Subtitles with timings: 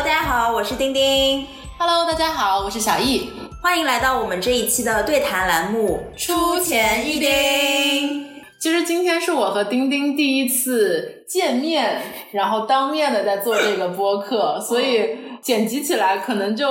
[0.00, 1.46] 大家好，我是丁丁。
[1.78, 3.30] Hello，大家好，我是小易。
[3.62, 7.28] 欢迎来到我们这一期的对谈栏目《出钱一丁》。
[8.58, 12.00] 其实今天是我和丁丁第一次见面，
[12.32, 16.66] 然后当面的在做这个播客，所以剪辑起来可能就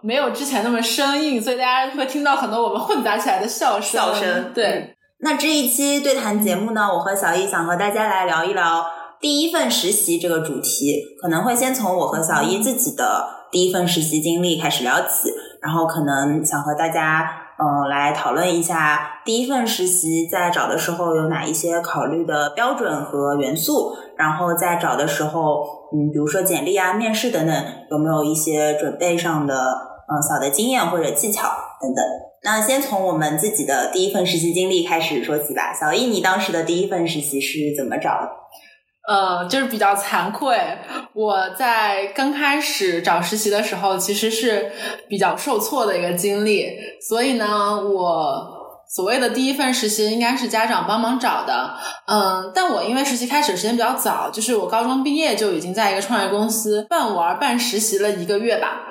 [0.00, 4.00] 没有之前那么生硬，所以大家会听到很多我们混杂起来的笑声。
[4.00, 4.96] 笑声对。
[5.18, 8.86] 那这一期对谈节目呢，我和小易想和大家来聊一聊
[9.20, 15.30] 第一份实习这个主题，可能会先从我和小一自己的第一份实习经历开始聊起，
[15.62, 31.48] 然后可能想和大家嗯、呃、来讨论一下第一份实习在找的时候有哪一些考虑的标准和元素，然后在找的时候，嗯，比如说简历啊、面试等等，有没有一些准备上的呃小的经验或者技巧
[31.80, 32.04] 等等。
[32.42, 35.72] 那先从我们自己的第一份实习经历开始说起吧。
[35.72, 38.28] 小易，你当时的第一份实习是怎么找的？
[39.06, 40.58] 呃，就是比较惭愧。
[41.12, 44.72] 我在刚开始找实习的时候，其实是
[45.08, 46.70] 比较受挫的一个经历。
[47.06, 51.74] 所以呢，我所谓的第一份实习应该是家长帮忙找的。
[52.06, 58.82] 嗯，但我因为实习开始时间比较早，就是我高中毕业就已经在一个创业公司半玩半实习了一个月吧。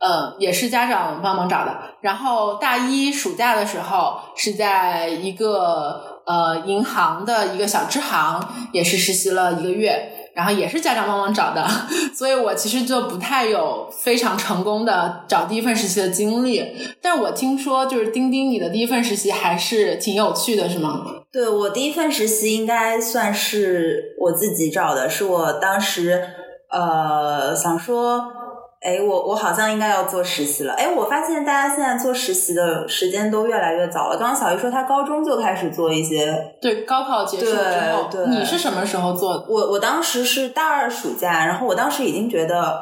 [0.00, 1.78] 呃，也是家长帮忙找的。
[2.00, 8.40] 然后大一暑假的时候是在一个呃银行的一个小支行，
[8.72, 11.66] 也是实习了一个月，然后也是家长帮忙找的。
[12.14, 16.64] 所以我其实就不太有非常成功的找第一份实习的经历。
[17.02, 21.04] 但我听说就是钉钉，你的第一份实习还是挺有趣的，是吗？
[21.32, 26.22] 对我第一份实习应该算是我自己找的，是我当时
[26.70, 28.38] 呃想说。
[28.80, 30.72] 哎，我我好像应该要做实习了。
[30.72, 34.16] 哎，我发现大家现在做实习的时间都越来越早了。
[34.16, 37.52] 刚刚小鱼说她高中就开始做一些，对，高考结束之
[37.92, 39.44] 后，对，你是什么时候做的？
[39.50, 42.80] 我我当时是大二暑假，然后我当时已经觉得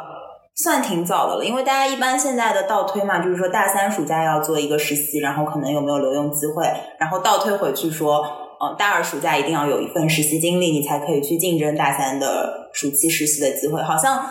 [0.55, 6.65] 算挺早的了，因为大家一般现在的倒推嘛，就是说大三暑假要做一个实习，然后可能有没有留用机会，
[7.01, 8.25] 然后倒推回去说，
[8.63, 14.25] 嗯，大二暑假一定要有一份实习经历，你才可以去竞争大三的暑期实习的机会，好像。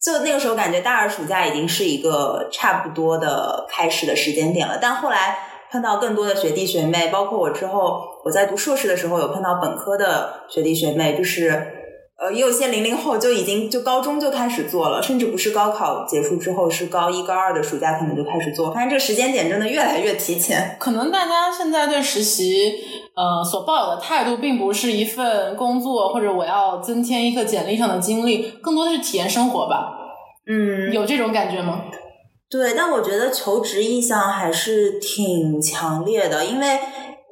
[0.00, 4.78] 就那个时候，感觉大二暑假已经是一个差不多的开始的时间点了。
[4.80, 5.38] 但后来
[5.70, 11.77] 碰到更多的学弟学妹，包括我之后我在读硕士的时候，有碰到本科的学弟学妹，就是
[12.20, 18.72] 呃，也有些零零后就已经就高中就开始做了，甚至不是高考结束之后，是高一高二的暑假可能就开始做。
[18.72, 20.76] 发现这个时间点真的越来越提前。
[20.80, 22.74] 可能大家现在对实习。
[23.18, 29.88] 呃，所抱有的态度并不是一份工作，或者我要增添一个简历上的经历，更多的是体验生活吧。
[30.46, 31.82] 嗯，有这种感觉吗？
[32.48, 36.78] 对，但我觉得求职意向还是挺强烈的，因为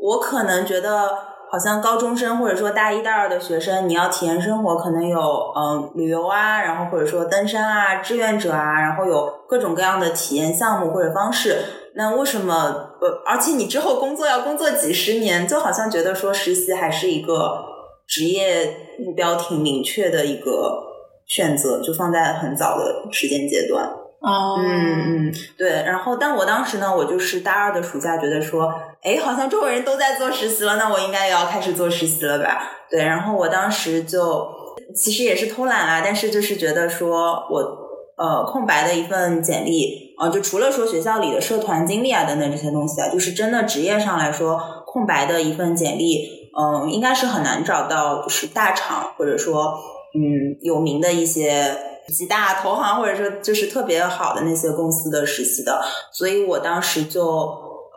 [0.01, 1.09] 我可能觉得，
[1.57, 5.19] 好像高中生或者说大一大二的学生，你要体验生活，可能有
[5.57, 11.57] 嗯旅游啊，然后或者说登山啊、志愿者啊，然后有各种各样的体验项目或者方式。
[11.95, 17.65] 那为什么呃，而且你之后工作要工作几十年，就好像觉得说实习还是一个
[18.07, 20.79] 职业目标挺明确的一个
[21.27, 23.89] 选择，就放在很早的时间阶段。
[24.21, 25.71] 哦，嗯嗯，对。
[25.85, 28.73] 然后，但我当时呢，我就是大二的暑假，觉得说，
[29.03, 32.59] 哎，好像周围人都在做实习了，那我应该也要开始做实习了吧？
[32.91, 33.05] 对。
[33.05, 34.47] 然后我当时就
[34.95, 37.87] 其实也是偷懒啊，但是就是觉得说我。
[38.19, 49.79] 呃，空白的一份简历，呃，就除了说学校里的社团经历啊等等这些东西啊，就是真的职业上来说，空白的一份简历，嗯、应该是很难找到，就是大厂或者说
[50.17, 51.77] 嗯有名的一些
[52.09, 55.81] 几大投行，或者说就是特别好的那些公司的实习的，
[56.13, 57.23] 所以我当时就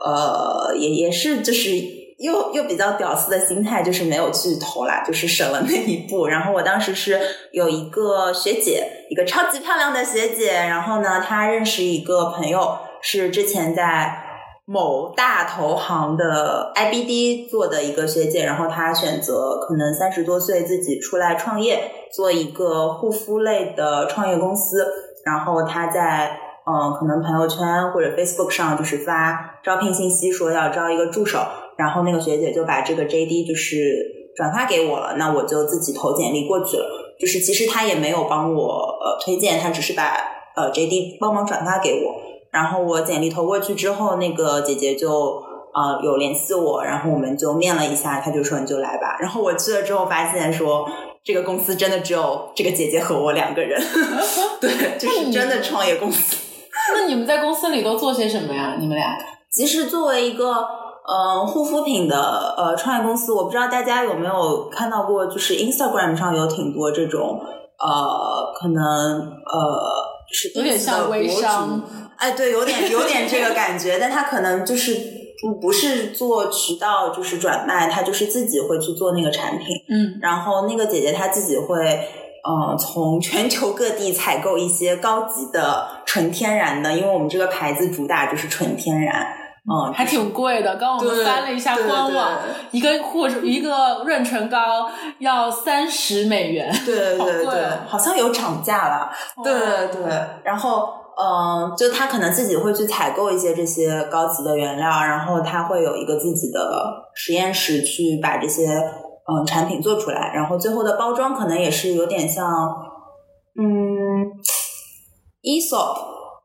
[0.05, 1.99] 呃也也是就是。
[2.19, 6.27] 又又比较屌丝的心态，就是没有去投啦，就是省了那一步。
[6.27, 7.17] 然后我当时是
[7.53, 14.21] 有一个学姐，一个超级漂亮的学姐，然后呢，她认识一个朋友，是之前在
[14.71, 24.85] 某大投行的 IBD 做的一个学姐，然后她选择可能三十多岁自己出来创业，做一个护肤类的创业公司，
[25.25, 26.39] 然后她在。
[26.71, 31.39] 嗯，可能朋友圈或者 Facebook 上就是发招聘信息，说要招一个助手，
[31.77, 34.05] 然后那个学姐就把这个 JD 就是
[34.35, 36.85] 转发给我了，那我就自己投简历过去了。
[37.19, 38.67] 就是其实她也没有帮我
[39.01, 40.15] 呃推荐，她只是把
[40.55, 42.28] 呃 JD 帮忙转发给我。
[42.51, 45.09] 然后我简历投过去之后，那个姐姐就
[45.73, 49.17] 呃有联系我，然后我们就面了一下，她就说你就来吧。
[49.19, 50.87] 然后我去了之后发现说。
[51.21, 53.79] 这个公司真的只有这个姐姐和我两个人，
[54.59, 56.37] 对，就是真的创业公司。
[56.95, 58.77] 那你们在公司里都做些什么呀？
[58.79, 59.17] 你们俩？
[59.51, 60.65] 其实作为一个
[61.05, 67.39] 呃护肤品的呃创业公司，我不知道大家有没有看到过，就是 Instagram 上有挺多这种
[67.77, 68.81] 呃，可能
[69.19, 69.79] 呃，
[70.31, 71.81] 是有点像微商，
[72.19, 74.95] 哎，对，有点有点这个感觉，但他可能就是
[75.61, 81.77] 不是做渠道，就是转卖，他就是自己会去做那个产品，嗯，然后那个姐姐她自己会，
[82.43, 89.35] 呃，从全球各地采购一些高级的纯天然的，因为我们这个牌子主打就是纯天然。
[89.71, 90.77] 嗯，还挺贵的。
[90.77, 92.39] 刚我们翻了一下官网，
[92.71, 94.89] 一个护一个润唇膏
[95.19, 99.11] 要三十美元，对 对对，好像有涨价了。
[99.43, 112.45] 对对对，然后嗯，就他可能自己会去采购一些这些高级的原料，然后他会有一个自己的实验室去把这些嗯产品做出来，然后最后的包装可能也是有点像
[113.59, 114.31] 嗯
[115.43, 115.97] ，Esop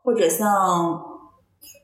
[0.03, 1.13] 或者像。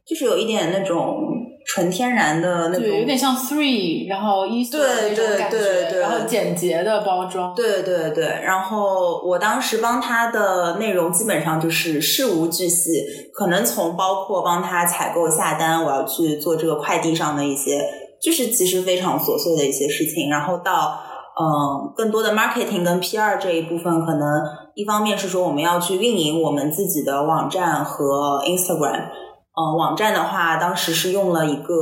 [0.06, 1.22] 就是有一点那种
[1.66, 8.24] 纯天然的那种，对，有点像 Three，然后一对对对对，然后简洁的包装，对对对。
[8.42, 17.80] 然后我当时帮他的内容基本上就是事无巨细，可能从包括帮他采购下单，我要去做这个快递上的一些，
[18.20, 20.28] 就是其实非常琐碎的一些事情。
[20.28, 20.98] 然后到
[21.40, 24.26] 嗯，更多的 marketing 跟 PR 这一部分，可能
[24.74, 29.04] 一方面是说我们要去运营我们自己的网站和 Instagram。
[29.52, 31.74] 呃，网站的话，当时是用了一个，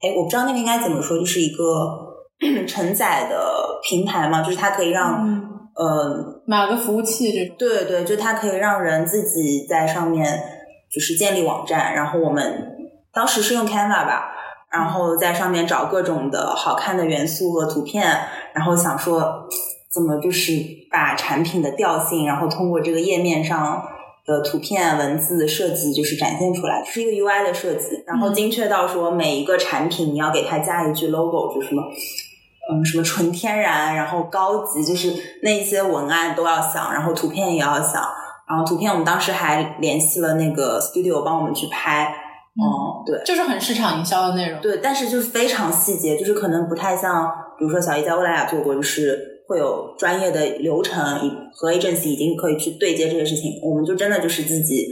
[0.00, 1.64] 哎，我不知道那个应该怎么说，就是一个
[2.66, 5.14] 承载的平台嘛，就是它可以让，
[5.74, 7.56] 呃，买个服务器这种。
[7.58, 10.42] 对对，就它可以让人自己在上面
[10.90, 12.68] 就是建立网站，然后我们
[13.12, 14.30] 当时是用 Canva 吧，
[14.70, 18.16] 然后在上面找各种的好看的元素和图片，
[18.54, 19.48] 然后想说
[19.92, 20.52] 怎么就是
[20.90, 23.82] 把产品的调性，然后通过这个页面上。
[24.26, 31.82] 的图片、文字设计就是展现出来，是一个 UI 的设计，然后精确到说每一个产品你要给它加一句 logo，就什么，
[32.72, 35.12] 嗯，什么纯天然，然后高级，就是
[35.42, 38.02] 那些文案都要想，然后图片也要想，
[38.48, 42.14] 然后图片我们当时还联系了那个 studio 帮我们去拍，
[42.56, 49.33] 嗯，对，就是很市场营销的内容，对，但是就是非常细节，就是可能不太像，比如说小易在欧莱雅做过，就是。
[49.46, 51.04] 会有专业的流程
[51.52, 54.88] 和 agency 已经可以去对接这些事情，我们就真的就是自己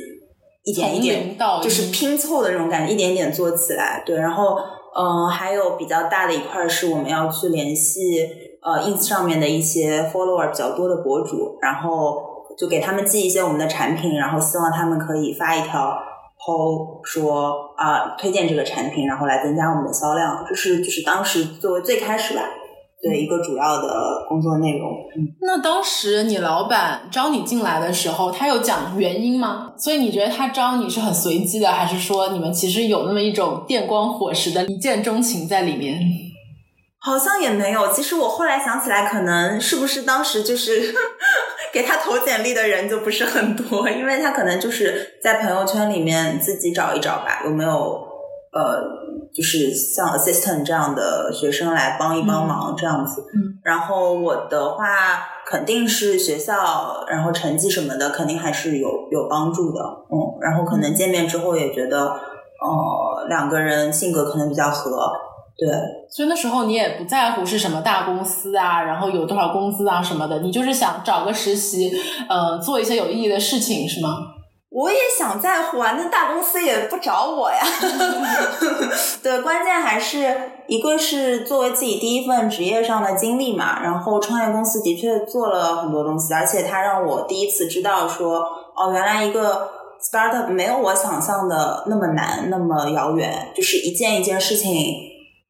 [0.65, 4.03] 一点一点，就是拼凑的这种感觉，一点点做起来。
[4.05, 4.57] 对，然后
[4.95, 8.29] 嗯，还有比较大的一块是我们要去联系
[8.61, 12.23] 呃 ins 上面的一些 follower 比较多的博主，然后
[12.59, 15.99] 就给他们寄一些我们的产品，然后希望他们可以发一条
[16.39, 20.45] po 说啊推荐这个产品，然后来增加我们的销量。
[20.47, 22.43] 这是就是当时作为最开始吧。
[23.03, 24.91] 对一个主要的工作内容。
[25.17, 29.73] 嗯那当时你老板招你进来的时候，他有讲原因吗？
[29.77, 35.99] 所以你觉得他招你是很随机的，还是说你们其实有那么一种电光火石的一见钟情在里面？
[37.05, 37.93] 好像也没有。
[37.93, 40.95] 其实我后来想起来，可能是不是当时就是
[41.75, 48.12] 给他投简历的人就不是很多，因为他可能就是在朋友圈里面自己找一找吧，有没有？
[48.53, 48.83] 呃，
[49.35, 53.23] 就是像 assistant 这样的学生来帮一帮忙这样子。
[53.35, 54.85] 嗯，然后我的话
[55.47, 59.81] 肯定是学校，然后成绩什么的肯定还是有有帮助的。
[60.11, 65.11] 嗯，然后可能见面之后也觉得，呃，两个人性格可能比较合。
[65.55, 65.69] 对，
[66.11, 71.93] 所以那时候你也不在乎是什么大公司啊，然后有多少工资啊什么的，你就是想找个实习，
[72.29, 74.17] 呃，做一些有意义的事情，是吗？
[74.75, 77.59] 我也想在乎啊，那大公司也不找我呀。
[79.23, 88.39] 对，关键还是一个是作为自己第一份职业上的经历嘛，然后创业公司的确做了很多东西，而且它让我第一次知道说，
[88.75, 89.69] 哦，原来一个
[90.01, 94.95] startup 没有我想象的那么难，那么遥远，就是一件一件事情，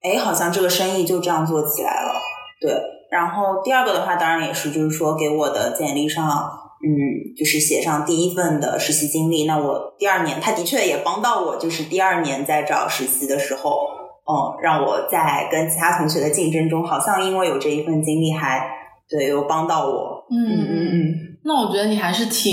[0.03, 2.13] 哎，好像这个生意就这样做起来了。
[2.61, 2.75] 对，
[3.09, 6.59] 然后第二个的话，当然也是就是说给我的简历上。
[6.85, 9.47] 嗯，就是写上第一份的实习经历。
[9.47, 13.87] 那我第二年，他的确也帮到我，就是第二年在找实习的时候，
[14.27, 18.69] 嗯，让我在跟其他同学的竞争中，好像因为有这一份经历，还
[19.09, 20.25] 对有帮到我。
[20.31, 21.15] 嗯嗯嗯。
[21.45, 22.53] 那我觉得你还是挺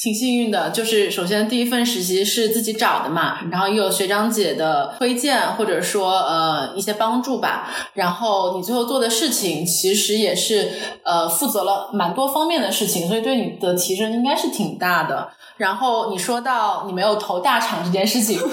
[0.00, 10.70] 挺幸运的，就是首先第一份实习是自己找的嘛，然后又有学长姐的推荐或者说呃一些帮助吧，然后你最后做的事情其实也是
[11.02, 15.30] 呃负责了蛮多方面的事情，所以对你的提升应该是挺大的。
[15.56, 18.40] 然后你说到你没有投大厂这件事情。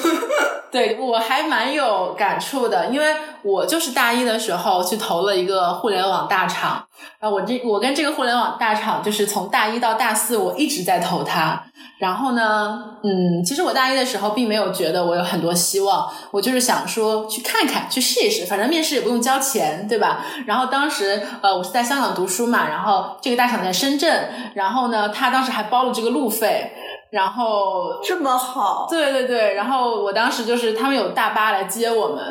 [0.71, 6.85] 对我还蛮有感触的，因为我就是大一的时候去投了一个互联网大厂，
[7.19, 11.63] 啊我这我跟这个互联网大厂就是从大一到大四我一直在投它，
[11.97, 20.25] 然后呢，嗯，其实我大一的时候并没有觉得我有很多希望，我就是想说去看看，去试一试，反正面试也不用交钱，对吧？
[20.45, 26.73] 然后当时呃，我是在香港读书嘛，然后这个大厂在深圳，然后呢，他当时还包了这个路费。
[27.15, 32.21] 然后这么好，对对对，然后我当时就是他们有大巴来接我们，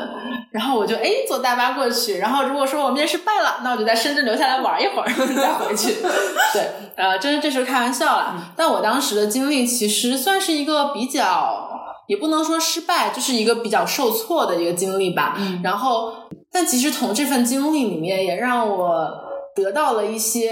[0.50, 6.02] 然后我就哎坐大巴过去，然后如果说我面试败了，那我就在深圳留下来玩一会儿 再回去。
[6.52, 8.34] 对，呃，真这是开玩笑啦。
[8.54, 11.66] 但我当时的经历其实算是一个比较，
[12.06, 15.34] 也不能说失败，就是一个比较受挫的一个经历吧。
[15.62, 16.12] 然后，
[16.52, 19.23] 但其实从这份经历里面也让我。
[19.54, 20.50] 得到了一些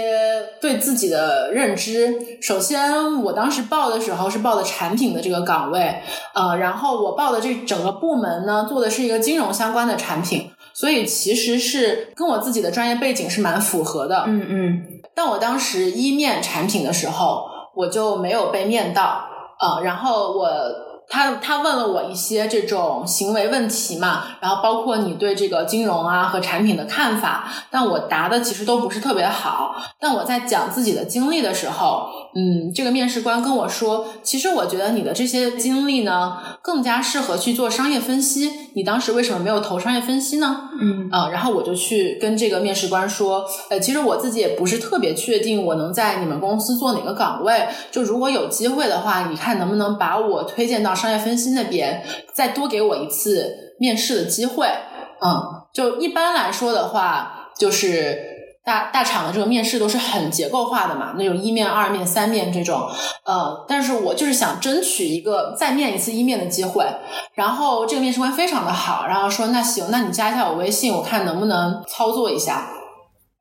[0.61, 2.39] 对自己的认知。
[2.41, 6.01] 首先，我当时报的时候是报的产品的这个岗位，
[6.33, 14.23] 呃，然后我报的这整个部门呢，做的是一个金融相关的产品，所以其实是跟我自己的专业背景是蛮符合的。
[14.27, 14.83] 嗯嗯。
[15.13, 17.45] 但我当时一面产品的时候，
[17.75, 19.25] 我就没有被面到，
[19.59, 20.49] 呃，然后我。
[21.09, 29.75] 他他问了我一些这种行为问题嘛，然后包括你对这个金融啊和产品的看法，但我答的其实都不是特别好。
[29.99, 38.51] 但我在讲自己的经历的时候，嗯，这个面试官跟我说，其实我觉得你的这些经历呢，更加适合去做商业分析。
[38.75, 40.69] 你当时为什么没有投商业分析呢？
[40.81, 47.67] 嗯啊，然后我就去跟这个面试官说，呃，其实我自己也不是特别确定我能在你们公司做哪个岗位。
[47.91, 50.92] 就如果有机会的话，你看能不能把我推荐到。
[50.93, 54.67] 商业分析那边再多给我一次面试的机会，
[55.21, 58.19] 嗯，就一般来说的话，就是
[58.65, 62.87] 大大厂的这个面试都是很结构化的嘛，那种一面、二面、三面这种，
[63.25, 66.85] 呃，但是我就是想争取一个再面一次一面的机会，
[67.33, 72.69] 然后这个面试官非常的好，然后说那行，那你加一下我微信，我看能不能操作一下，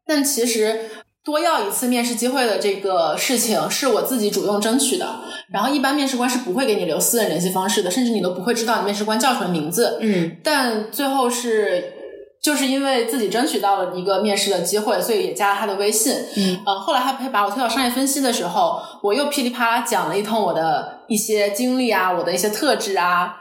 [0.07, 0.89] 但其实。
[1.25, 5.07] 多要一次面试机会的这个事情是我自己主动争取的，
[5.53, 9.99] 然后一般面试官是不会给你留私人联系方式的，甚至你都不会知道你面试官叫什么名字。
[10.01, 11.93] 嗯，但最后是
[12.43, 16.13] 就是因为自己争取到了一个面试的机会，所以也加了他的微信。
[16.37, 23.37] 嗯，呃，后来他把我推到商业分析的时候，我又噼里啪啦讲了一通我的一些经历啊，我的一些特质啊。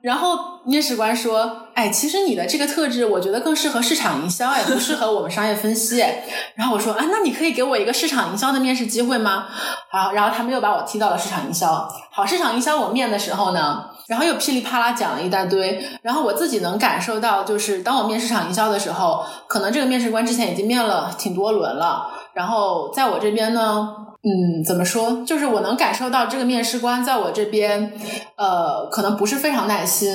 [0.00, 6.04] 然后面试官说：“哎，其实你的这个特质，我觉得更适合市场营销，也不适合我们商业分析。
[6.54, 9.46] ”然后我说：“啊，那你可以给我一个市场营销的面试机会吗？”
[9.90, 11.88] 好，然后他们又把我踢到了市场营销。
[12.12, 15.84] 好，市场营销我面的时候呢，然后又噼里啪啦讲了一大堆。
[16.02, 22.08] 然后我自己能感受到，就是当我面市场营销的时候，可能这个面试官之前已经面了挺多轮了。
[22.34, 24.07] 然后在我这边呢。
[24.20, 25.24] 嗯，怎么说？
[25.24, 27.92] 就是我能感受到这个面试官在我这边，
[28.36, 30.10] 呃，可能不是非常耐心。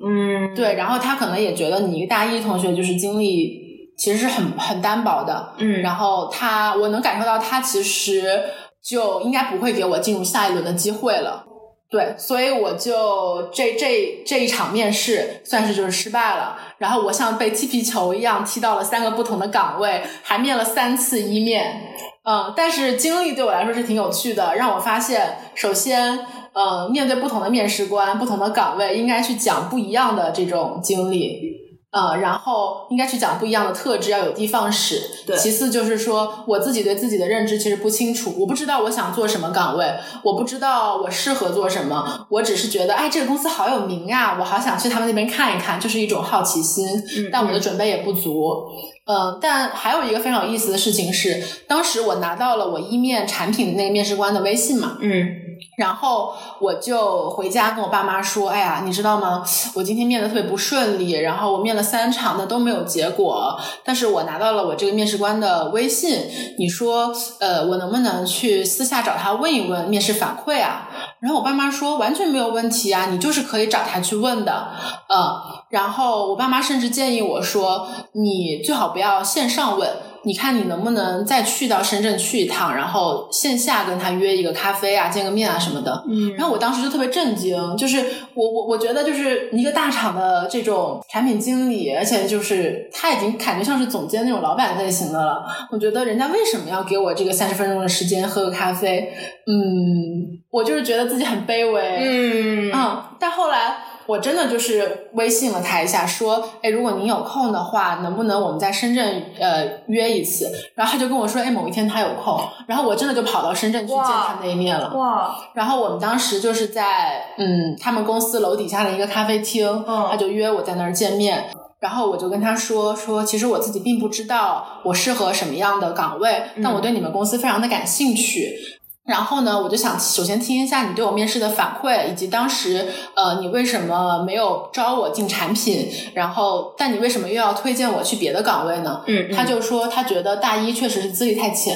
[0.00, 0.74] 嗯，对。
[0.74, 5.54] 然后他可能也觉得你一个大一同学，就是经历其实是很很单薄的。
[5.58, 5.82] 嗯。
[5.82, 8.44] 然后他，我能感受到他其实
[8.80, 11.44] 就应该不会给我进入下一轮的机会了。
[11.90, 16.56] 对，所以我就这这这一场面试算是就是失败了。
[16.78, 21.82] 然后我像被踢皮球一样踢到了三个不同的岗位，还面了三次一面。
[22.28, 31.56] 嗯，但是经历对我来说是挺有趣的，让我发现，首先，呃，面对不同的面试官、不同的岗位，应该去讲不一样的这种经历。
[31.90, 35.00] 呃，然后应该去讲不一样的特质，要有的放矢。
[35.26, 35.34] 对。
[35.38, 46.86] 其次就是说，我自己对自己的认知其实不清楚，我不知道我想做什么岗位，我不知道我适合做什么，我只是觉得，哎，这个公司好有名呀，我好想去他们那边看一看，就是一种好奇心。
[46.86, 47.30] 嗯。
[47.32, 48.68] 但我的准备也不足。
[49.08, 49.38] 嗯。
[49.40, 54.98] 但还有一个非常有意思的事情是，当时我拿到了我一面产品的那个面试官的微信嘛。
[55.00, 55.47] 嗯。
[55.76, 59.44] 然后我就回家跟我爸妈说：“哎呀，你知道吗？
[59.74, 63.58] 我今天面的特别不顺利，然后我面了三场那都没有结果。
[63.84, 70.88] 但是我拿到了我这个面试官的微信，你说，呃，我能不能去私下找他问一问面试反馈啊？”
[71.20, 74.68] 然后我爸妈说：“完全没有问题啊，你就是可以找他去问的。”
[75.08, 75.36] 呃，
[75.70, 79.88] 然后我爸妈甚至建议我说：“你最好不要线上问。”
[80.22, 86.04] 你看你能不能再去到深圳去一趟，然后线下跟他约一个咖啡啊，见个面啊什么的。
[86.08, 95.44] 嗯，然后我当时就特别震惊，就是我我我觉得就是一个大厂的这种产品经理，而且就是他已经感觉像是总监那种老板类型的了。
[95.70, 99.12] 我觉得人家为什么要给我这个三十分钟的时间喝个咖啡？
[99.46, 101.98] 嗯，我就是觉得自己很卑微。
[102.00, 103.84] 嗯嗯，但后来。
[104.08, 110.50] 我真的就是微信了他一下，说，哎，如果您有空的话，能不能我们在深圳呃约一次？
[110.74, 114.94] 然后他就跟我说，哎，某一天他有空，然后我真的就跑到深圳去见他那一面了。
[114.94, 115.36] 哇！
[115.52, 128.77] 然后我们当时就是在嗯他们公司楼底下的一个咖啡厅，他就约我在那儿见面，然后我就跟他说说，其实我自己并不知道我适合什么样的岗位，但我对你们公司非常的感兴趣。
[129.08, 132.86] 然后呢，我就想首先听一下你对我面试的反馈，以及当时
[133.16, 139.02] 呃你为什么没有招我进产品，然后但你为什么又要推荐我去别的岗位呢？
[139.06, 141.74] 嗯他就说他觉得大一确实是资历太浅，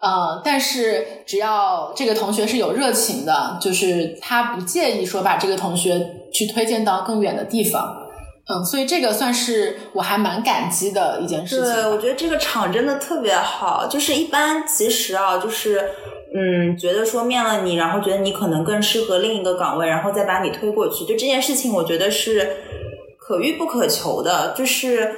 [0.00, 8.02] 呃，但是只要这个同学是有热情的，就是他不介意说把这个同学去推荐到更远的地方。
[8.48, 11.64] 嗯，所以这个算是我还蛮感激的一件事情。
[11.64, 13.88] 对，我觉得这个厂真的特别好。
[13.88, 15.90] 就是一般其实啊，就是
[16.38, 22.56] 嗯，觉得说面了你，然后觉得你可能更适合另一个岗位，然后再把你推过去，就这件事情，我觉得是
[23.18, 25.14] 可遇不可求的，就是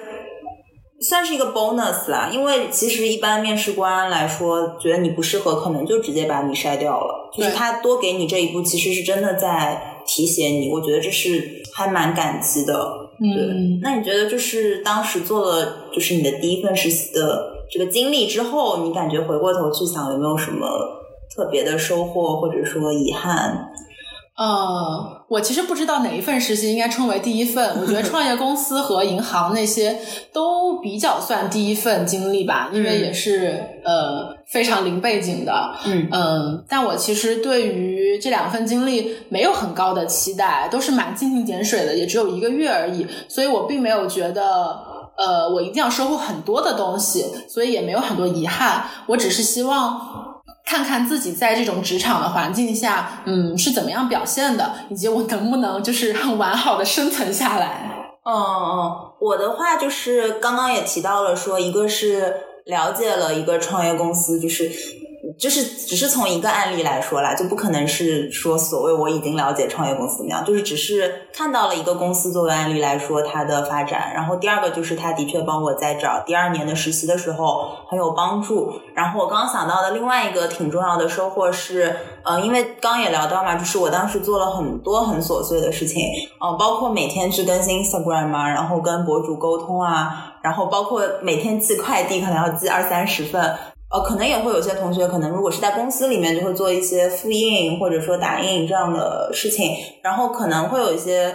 [1.01, 2.31] 算是一个 bonus 啦。
[2.33, 7.31] 因为其实一般面试官来说，觉得你不适合，可能就直接把你筛掉了。
[7.37, 10.71] 就是他多给你这一步，其实是真的在提携你。
[10.71, 12.75] 我觉得这是还蛮感激的。
[13.19, 20.67] 对嗯，那你觉得就是当时做了就是你的第一份实习的这个经历之后，你感觉回过头去想有没有什么
[21.39, 23.69] 特别的收获或者说遗憾？
[24.37, 27.81] 呃，我其实不知道哪一份实习应该称为第一份。
[27.81, 29.99] 我觉得创业公司和银行那些
[30.33, 35.77] 都比较算第一份经历吧，因为嗯也是呃非常零背景的。
[35.87, 44.99] 嗯嗯，但我其实对于这两份经历没有很高的期待，都是蛮蜻蜓点水的，也只有一个月而已，所以我并没有觉得。
[45.19, 48.85] 呃，我一定要收获很多的东西，所以也没有很多遗憾。
[49.09, 50.28] 我只是希望
[50.69, 57.91] 看看自己在这种职场的环境下，嗯，是怎么样表现的，以及我能不能就是很完好的生存下来。
[58.23, 62.35] 嗯嗯，我的话就是刚刚也提到了说，一个是
[62.67, 64.71] 了解了一个创业公司，就是。
[65.39, 74.13] 就是只是从一个案例来说啦，就不可能是说所谓我已经了解创业公司怎么样，就是只是看到了一个公司作为案例来说它的发展。
[74.13, 78.73] 然后第二个就是他的确帮我在找第二年的实习的时候很有帮助。
[78.95, 86.03] 然后我刚刚想到的另外一个挺重要的收获是，呃，因为刚刚也聊到嘛，就是我当时做了很多很琐碎的事情，
[86.45, 93.57] 嗯、包括每天去更新 Instagram 啊，然后跟博主沟通啊，然后包括每天寄快递可能要寄二三十份。
[93.91, 101.35] 呃，可能也会有些同学，可能如果是在公司里面，就会做一些复印或者说打印这样的事情，然后可能会有一些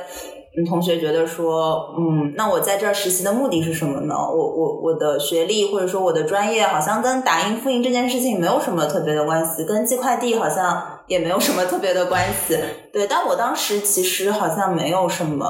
[0.56, 4.14] 嗯同学觉得说，嗯，那我在这儿实习的目的是什么呢？
[4.14, 12.56] 我我我的学历或者说我的专业好像跟打印复印这件事情没有什么特别的关系，跟寄快递好像也没有什么特别的关系。
[12.94, 15.48] 对，但我当时其实好像没有什么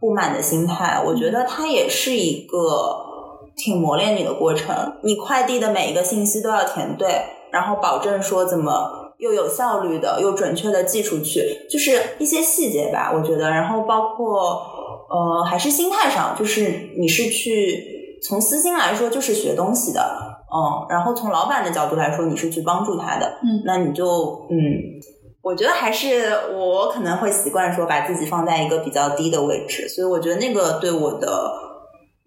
[0.00, 3.09] 不满的心态，我觉得它也是一个。
[3.62, 7.08] 挺磨练你的过程，你快递的每一个信息都要填对，
[7.52, 13.50] 然后保证说怎么又有效率的又准确的寄出去，就是一些细节吧，我觉得。
[13.50, 14.62] 然后包括
[15.10, 20.00] 呃，还是心态上，就是你是去从私心来说就是学东西的，
[20.52, 24.56] 嗯，然后从老板的角度来说，你是去帮助他的，嗯，那你就嗯。
[25.42, 31.50] 我觉得还是我可能会习惯说把自己放在一个比较低的位置，所以我觉得那个对我的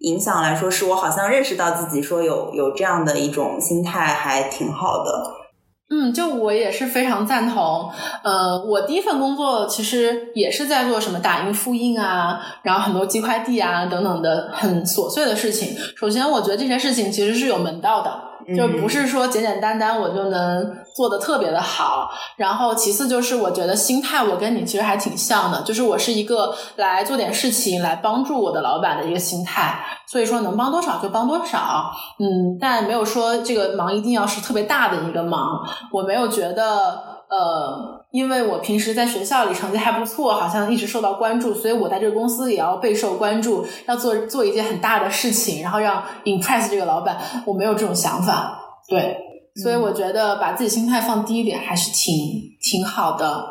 [0.04, 5.44] 影响来说，是我好像认识到自己说有有这样的一种心态，还挺好的。
[5.90, 7.90] 嗯，就我也是非常赞同。
[8.24, 15.78] 呃，我第一份工作其实也是在做什么打印、复印啊，然后很多寄快递啊等等的很琐碎的事情。
[15.96, 18.33] 首先，我觉得这些事情其实是有门道的。
[18.56, 35.60] 就不是说简简单单我就能做的特别的好，然后其次就是我觉得心态我跟你其实还挺像的，就是我是一个来做点事情来帮助我的老板的一个心态，所以说能帮多少就帮多少，嗯，但没有说这个忙一定要是特别大的一个忙，
[35.92, 37.14] 我没有觉得。
[37.34, 47.18] 呃，因为我平时在学校里成绩还不错，好像一直受到关注，所以我在这个公司也要备受关注，要做做一件很大的事情，然后让 impress 这个老板。
[47.48, 48.56] 我没有这种想法，
[48.88, 49.18] 对，
[49.64, 52.14] 所以我觉得把自己心态放低一点还是挺
[52.62, 53.46] 挺好的。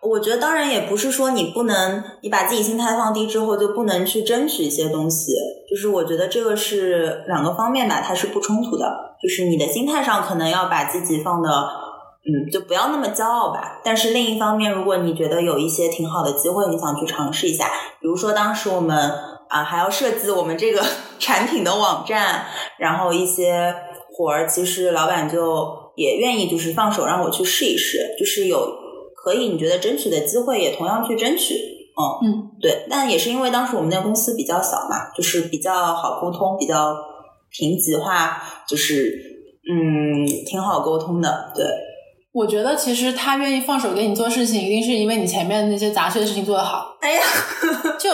[0.00, 5.32] 我觉得当然也不是说你不能，你把自己心态放低之后就不能去争取一些东西，
[5.68, 8.86] 就是我觉得这个是两个方面吧，它是不冲突的。
[9.22, 11.50] 就是你的心态上可能要把自己放的。
[12.28, 13.80] 嗯，就不要那么骄傲吧。
[13.84, 17.66] 但是另一方面，如果你觉得有一些挺好的机会，你想去尝试一下，
[18.00, 19.12] 比如说当时我们
[19.48, 20.82] 啊还要设计我们这个
[21.20, 22.46] 产品的网站，
[22.78, 23.74] 然后一些
[24.12, 28.58] 活儿，其实老板就也愿意就是放手让我去试一试，就是有
[29.14, 31.54] 可以你觉得争取的机会，也同样去争取。
[31.98, 32.86] 嗯嗯，对。
[32.90, 36.94] 但也是因为当时我们那个公司比较小嘛，就是比较好沟通，比较
[37.50, 39.16] 平级化，就是
[39.66, 41.64] 嗯挺好沟通的，对。
[42.36, 46.94] 我觉得其实他愿意放手给你做事情，一定是因为你前面那些杂碎的事情做得好。
[47.00, 47.22] 哎呀，
[47.98, 48.10] 就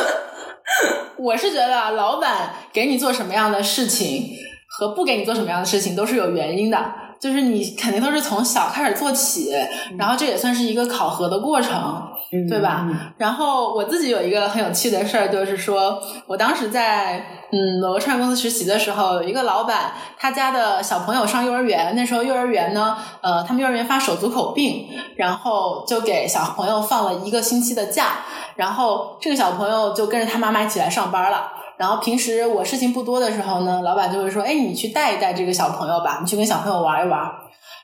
[1.17, 4.31] 我是觉得啊，老板给你做什么样的事情
[4.79, 6.79] 和不给你做什么样的事情都是有原因的。
[7.23, 9.55] 就是你肯定都是从小开始做起，
[9.97, 12.03] 然后这也算是一个考核的过程，
[12.51, 12.85] 对吧？
[13.17, 28.25] 然后我自己有一个很有趣的事儿，就是说我当时在嗯某个创业公司实习的时候，有一个老板他家的小朋友上幼儿园，那时候幼儿园呢，呃，他们幼儿园发手足口病，然后就给小朋友放了一个星期的假，
[28.57, 31.53] 然后这个小朋友就跟着他妈妈一起来上班了。
[31.83, 37.29] 然后平时我事情不多的时候呢，老板就会说：“哎，你去带一带这个小朋友吧，你去跟小朋友玩一玩。”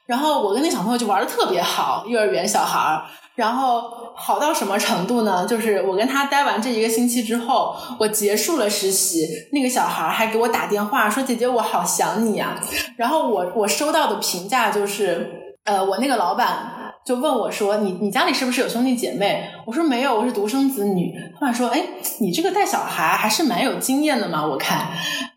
[0.07, 3.03] 然后我跟那小朋友就玩的特别好，幼儿园小孩儿。
[3.35, 5.45] 然后好到什么程度呢？
[5.45, 12.55] 就是我跟他待完这一个星期之后，我结束了实习，那个小孩还给我打电话说：“姐姐，我好想你呀。”
[12.97, 16.75] 然后我我收到的评价就是：“呃，我那个老板。”
[17.09, 21.83] 就问我说：“你你家里是不是有兄弟姐妹？”我说：“没有，我是独生子女。”他们说：“哎，
[22.21, 24.47] 你这个带小孩还是蛮有经验的嘛？
[24.47, 24.89] 我看，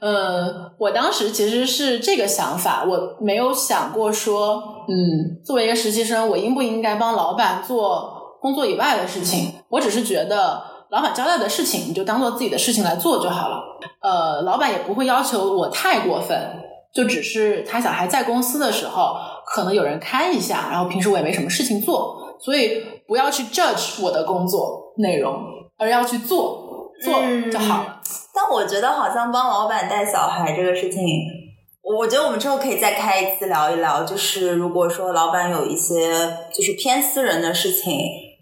[0.01, 9.53] 呃，我当时其实是这个想法，我没有想过说，嗯，作为一个实习生，我应不应该帮老板做工作以外的事情？
[9.69, 13.63] 我只是觉得，老板交代的事情，你就当做自己的事情来做就好了。
[14.01, 16.37] 呃，老板也不会要求我太过分，
[16.93, 19.15] 就只是他小孩在公司的时候。”
[19.53, 25.43] 可能有人看一下，然后平时我也没什么事情做，所以不要去 judge 我的工作内容，
[25.77, 27.99] 而要去做做就好了。
[28.33, 31.03] 但我觉得好像帮老板带小孩这个事情，
[31.83, 34.05] 我觉得我们之后可以再开一次聊一聊。
[34.05, 37.93] 就是如果说老板有一些就是偏私人的事情，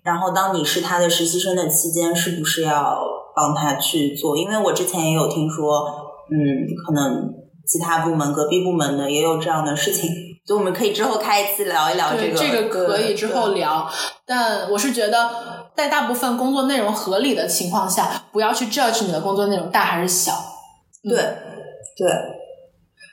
[0.04, 3.02] 然后当你是他的实习生的期间，是不是要
[3.36, 4.38] 帮他去做？
[4.38, 5.88] 因为我之前也有听说，
[6.30, 6.38] 嗯，
[6.86, 7.34] 可能
[7.70, 10.10] 其他部门、隔壁部门的也有这样的事情。
[10.44, 13.88] 就我们可以之后开一次聊一聊这个，这个可以之后聊。
[14.26, 15.30] 但我是觉得，
[15.76, 20.34] 在大部分工作内容合理的情况下，不要去 judge 你的工作内容大还是小。
[21.04, 22.12] 对，对。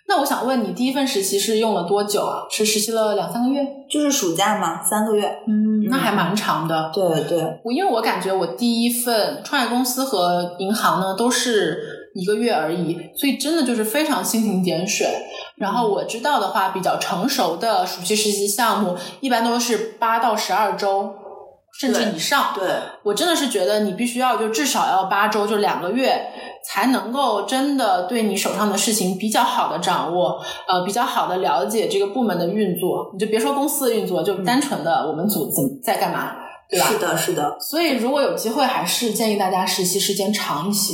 [0.08, 2.46] 那我想问你，第一份实习是用了多久啊？
[2.50, 3.60] 是实习了两三个月？
[3.90, 4.82] 就是暑假吗？
[4.82, 5.26] 三个月？
[5.46, 6.90] 嗯，那还蛮长的。
[6.94, 7.60] 对对。
[7.62, 11.95] 我因为我感觉我第一份创业公司和银行呢都是。
[12.16, 15.06] 一个月而已，所以真的就是非常蜻蜓点水。
[15.56, 21.14] 然后我知道的话，比较成熟的暑期实习项目一般都是八到十二周，
[21.78, 22.52] 甚至以上。
[22.54, 22.68] 对，
[23.04, 26.26] 我真的是觉得你必须要就至少要八周，就两个月，
[26.64, 33.10] 才能够真的对你手上的事情比较好的掌握，呃，比较好的了解这个部门的运作。
[33.14, 36.32] 你就别说公司的运作，就单纯的我们组怎在干嘛，
[36.68, 36.86] 对吧？
[36.86, 37.56] 是的，是的。
[37.60, 40.92] 所以如果有机会，还是建议大家实习时间长一些。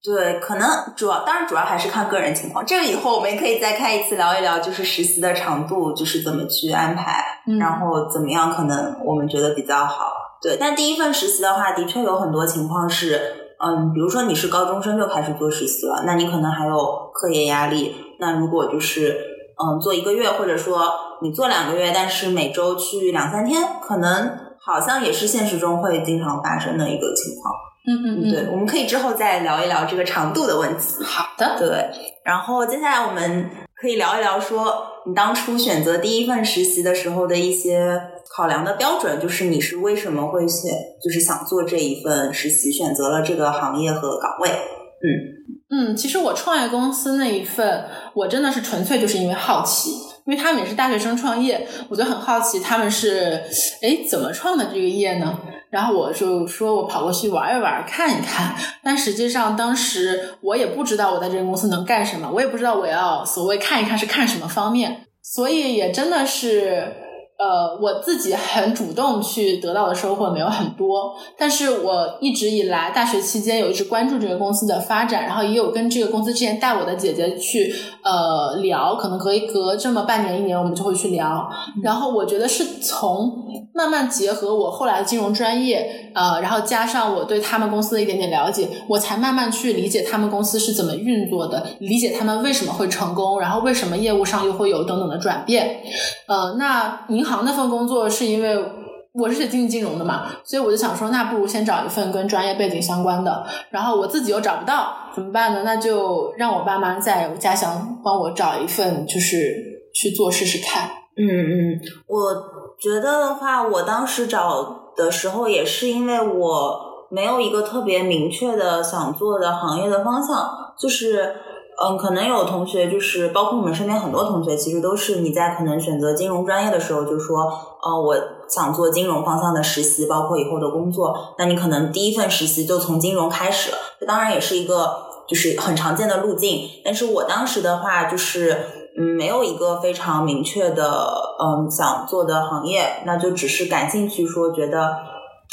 [0.00, 2.64] 对，可能主要当然主要还是看个人情况。
[2.64, 7.24] 这个以后我们也可以再开一次聊一聊，就是实习的长度，就是怎么去安排，
[7.58, 10.12] 然后怎么样可能我们觉得比较好。
[10.40, 13.20] 对，但第一份实习的话，的确有很多情况是，
[13.58, 17.96] 嗯，比如说你是高中生就开始做实习了，那你可能还有课业压力。
[18.20, 19.18] 那如果就是
[19.60, 20.80] 嗯做一个月，或者说
[21.22, 24.30] 你做两个月，但是每周去两三天，可能
[24.60, 27.52] 好像也是现实中会经常发生的一个情况。
[27.88, 31.02] 嗯嗯嗯，对，我们可以之后再聊一聊这个长度的问题。
[31.02, 31.90] 好的，对。
[32.22, 33.48] 然后接下来我们
[33.80, 37.98] 可以聊一聊，说你当初选择第一份实习的时候的一些
[38.36, 40.70] 考量的标准，就是你是为什么会选，
[41.02, 44.50] 就是想做这一份实习，选择了这个行业和岗位。
[44.50, 49.92] 嗯嗯，其实我创业公司那一份，我真的是纯粹就是因为好奇，
[50.28, 53.42] 因为他们也是大学生创业，我就很好奇他们是
[53.80, 55.40] 哎怎么创的这个业呢？
[55.70, 58.54] 然后我就说，我跑过去玩一玩，看一看。
[58.84, 67.07] 但实际上，当时我也不知道我在这个公司能干什么，我也不知道我要所谓看一看是看什么方面，所以也真的是。
[67.38, 77.72] 呃，我自己很主动去得到的收获没有很多，但是我一直以来大学期间有一直关注这个公司的发展，然后也有跟这个公司之前带我的姐姐去
[78.02, 81.48] 呃聊，可能隔一隔这么半年一年我们就会去聊，
[81.82, 83.32] 然后我觉得是从
[83.72, 95.82] 慢慢结合我后来的金融专业，呃，然后加上我对他们公司的一点点了解，我才慢慢去理解他们公司是怎么运作的，理解他们为什么会成功，然后为什么业务上又会有等等的转变，
[96.26, 98.64] 呃，那银行行那份工作是因为
[99.12, 103.44] 我是学经济金融的嘛，所以我就想说，那不如先找一份跟专业背景相关的。
[103.70, 105.62] 然后我自己又找不到，怎么办呢？
[105.64, 110.88] 那就让我爸妈在我家乡帮我找一份，就是去做试试看。
[111.16, 112.34] 嗯嗯，我
[112.80, 116.78] 觉得的话，我当时找的时候也是因为我
[117.10, 121.34] 没有一个特别明确的想做的行业的方向，就是。
[121.80, 127.42] 嗯，可能有同学就是，包括我们身边很多同学，其实都是你在可能选择金融专业的时候，就说，
[127.82, 128.16] 呃，我
[128.48, 131.34] 想做金融方向的实习，包括以后的工作。
[131.38, 136.68] 那你可能第一份实习就从金融开始，这当然也是一个就是很常见的路径。
[136.84, 138.56] 但是我当时的话，就是，
[138.98, 144.96] 嗯没有一个非常明确的嗯想做的行业，那就只是感兴趣，说觉得。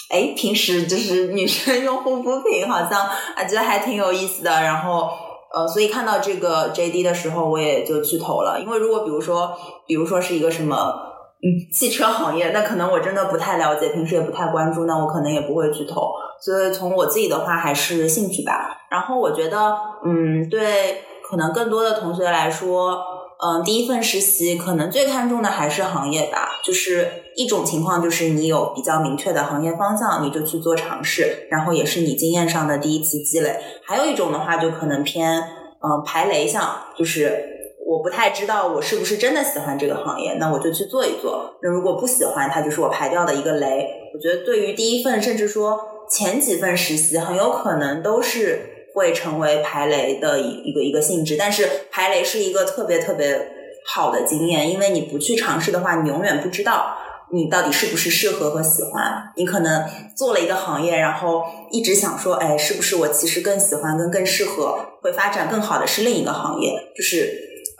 [0.09, 4.51] 哎，平时就是女生用护肤品，好像啊觉得还挺有意思的。
[4.51, 5.09] 然后
[5.55, 8.59] 呃，所以看到这个 JD 的时候，我也就去投了。
[8.59, 9.55] 因为如果比如说，
[9.87, 10.75] 比如说是一个什么
[11.41, 16.11] 嗯汽车行业，那可能我真的不太了解，平时也不太关注，那我可能也不会去投。
[16.41, 18.75] 所以从我自己的话，还是兴趣吧。
[18.91, 23.14] 然后我觉得，嗯，对，可能更多的同学来说。
[23.45, 33.55] 嗯，第一份实习可能最看重的还是行业吧，就是一种情况就是你有比较明确的行业方向，你就去做尝试，然后也是你经验上的第一次积累。
[33.85, 37.45] 还有一种的话，就可能偏嗯排雷项，就是
[37.85, 41.53] 我不太知道我是不是真的喜欢这个行业，那我就去做一做。
[41.61, 44.09] 那如果不喜欢，它就是我排掉的一个雷。
[44.15, 45.79] 我觉得对于第一份，甚至说
[46.09, 48.71] 前几份实习，很有可能都是。
[48.95, 53.51] 会成为排雷的一一个一个性质，但是排雷是一个特别特别
[53.85, 56.97] 好的经验，因为你不去尝试的话，你永远不知道
[57.33, 59.33] 你到底是不是适合和喜欢。
[59.35, 59.83] 你可能
[60.15, 66.71] 做了一个行业，然后一直想说，哎，是不是我其实更喜欢、跟更适合、会发展更好的是另一个行业？
[66.95, 67.29] 就是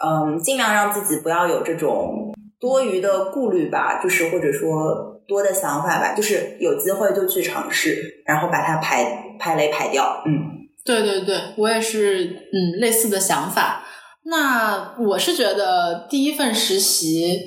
[0.06, 10.55] 嗯，尽量让自己不要有这种多余的顾虑吧，就是或者说多的想法吧，就是有机会就去尝试，然后把它排排雷排掉，嗯。
[10.86, 13.84] 对对对，我也是，嗯，类似的想法。
[14.24, 17.42] 那我是觉得第一份实习，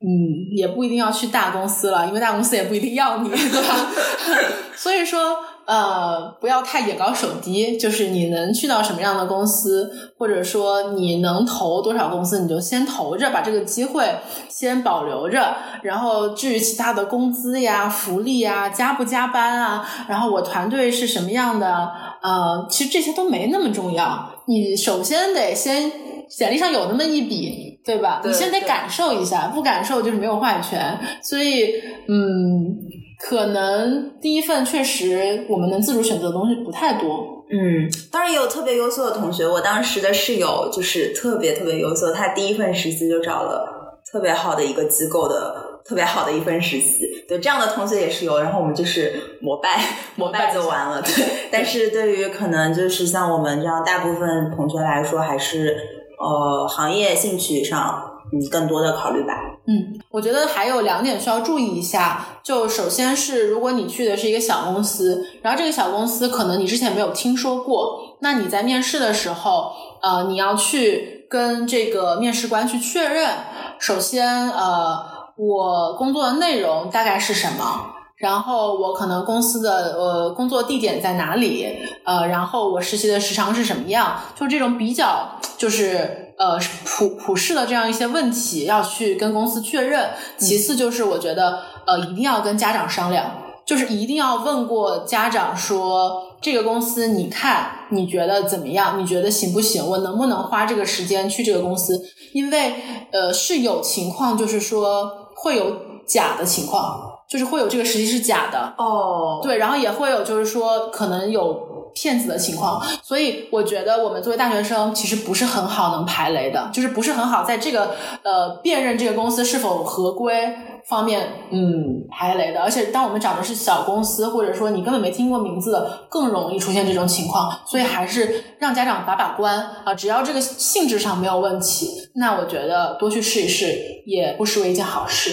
[0.00, 3.90] 嗯，也不一定要去大公司了，因为大公司也不一定要你，对吧？
[4.76, 5.38] 所以说。
[5.72, 14.04] 呃，不要太眼高手低，就是你能去到什么样的公司，或者说你能投多少公司，你就先投着，把这个机会
[14.50, 15.56] 先保留着。
[15.82, 21.90] 然后至于其他的工资呀、福利呀、加不加班啊，然后我团队是什么样的，
[22.22, 24.30] 呃，其实这些都没那么重要。
[24.44, 25.90] 你首先得先
[26.28, 28.20] 简历上有那么一笔，对吧？
[28.22, 30.98] 你先得感受一下，不感受就是没有话语权。
[31.22, 32.81] 所以，嗯。
[33.22, 39.46] 可能第一份确实我们能自主选择的东西不太多，嗯，当然也有特别优秀的同学。
[39.46, 45.54] 我当时的室友就是特别特别优秀，他第一份实习就找了特别好的一个机构的
[45.84, 48.40] 特别好的一份实习，对这样的同学也是有。
[48.40, 49.80] 然后我们就是膜拜
[50.16, 51.24] 膜拜就完了，对。
[51.50, 55.76] 但是对于可能就是像我们这样大部分同学来说，还是
[56.18, 59.34] 呃行业兴趣上嗯更多的考虑吧。
[59.66, 62.26] 嗯，我觉得还有两点需要注意一下。
[62.42, 69.70] 就首先是，如果你去的是一个小公司，然后这个小公司可能你之前没有听说过，那你在面试的时候，
[70.02, 73.30] 呃，你要去跟这个面试官去确认。
[73.78, 74.98] 首先，呃，
[75.36, 77.92] 我工作的内容大概是什么？
[78.16, 81.76] 然后我可能公司的呃工作地点在哪里？
[82.04, 84.16] 呃，然后我实习的时长是什么样？
[84.34, 86.18] 就这种比较，就是。
[86.42, 90.10] 呃，普普世的这样一些问题要去跟公司确认。
[90.38, 93.30] 其次就是我觉得，呃，一定要跟家长商量，
[93.64, 99.00] 就是一定要问过家长说，这个公司你看你觉得怎么样？
[99.00, 99.86] 你觉得行不行？
[99.86, 102.02] 我能不能花这个时间去这个公司？
[102.32, 102.74] 因为
[103.12, 109.38] 呃是有情况，就是说会有假的情况，就是会有这个实习是假的哦。
[109.44, 111.70] 对，然后也会有就是说可能有。
[111.94, 120.54] 骗子的情况，所以我觉得我们作为大学生，其实不是很好能排雷的，就是不是很好在这个呃辨认这个公司是否合规
[120.86, 122.60] 方面，嗯，排雷的。
[122.60, 127.50] 而且当我们找的是小公司，或者说你根本没听过名字的，更容易出现这种情况。
[127.66, 135.30] 所以还是让家长把把关啊，只要这个性质上没有问题，那我觉得多去试一试也不失为一件好事。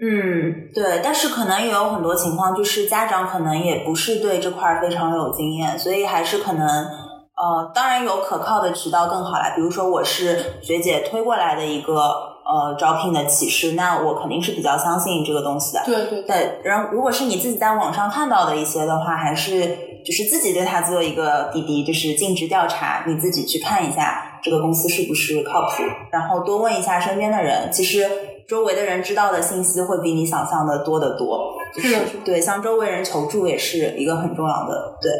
[0.00, 9.54] 嗯，对，但是可能也有很多情况，就是家长可能也不是对这块非常有经验，所以还是可能，呃，当然有可靠的渠道更好啦。
[9.56, 15.82] 比如说我是学姐推过来的一个呃招聘的启示，那我肯定是比较相信这个东西的。
[15.84, 16.60] 对对对。
[16.62, 19.66] 然后如果是你自己在网上看到的一些的话，还是
[20.06, 25.82] 就是自己对他做一个滴滴，就是尽职调查，你自己去看一下这个公司是不是靠谱，
[26.12, 28.08] 然后多问一下身边的人，其实。
[28.48, 35.12] 周围的人知道的信息会比你想象的多得多，就是对，向周围人求助也是一个很重要的，对。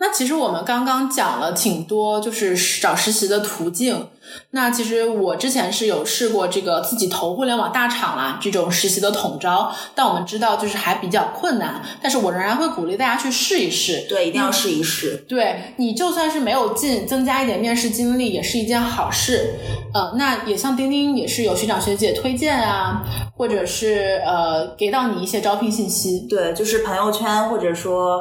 [0.00, 4.08] 那其实我们刚刚讲了挺多，就是找实习的途径。
[4.52, 11.82] 那其实我之前是有试过这个自己投互联网大厂啦，这种实习的统招，但我们知道就是还比较困难。
[12.00, 15.24] 但是我仍然会鼓励大家去试一试，对，一定要试一试。
[15.28, 19.56] 对你就算是没有进，增加一点面试经历也是一件好事。
[19.92, 23.02] 呃，那也像钉钉也是有学长学姐推荐啊，
[23.36, 26.20] 或者是呃给到你一些招聘信息。
[26.30, 28.20] 对，就是朋友圈或者说。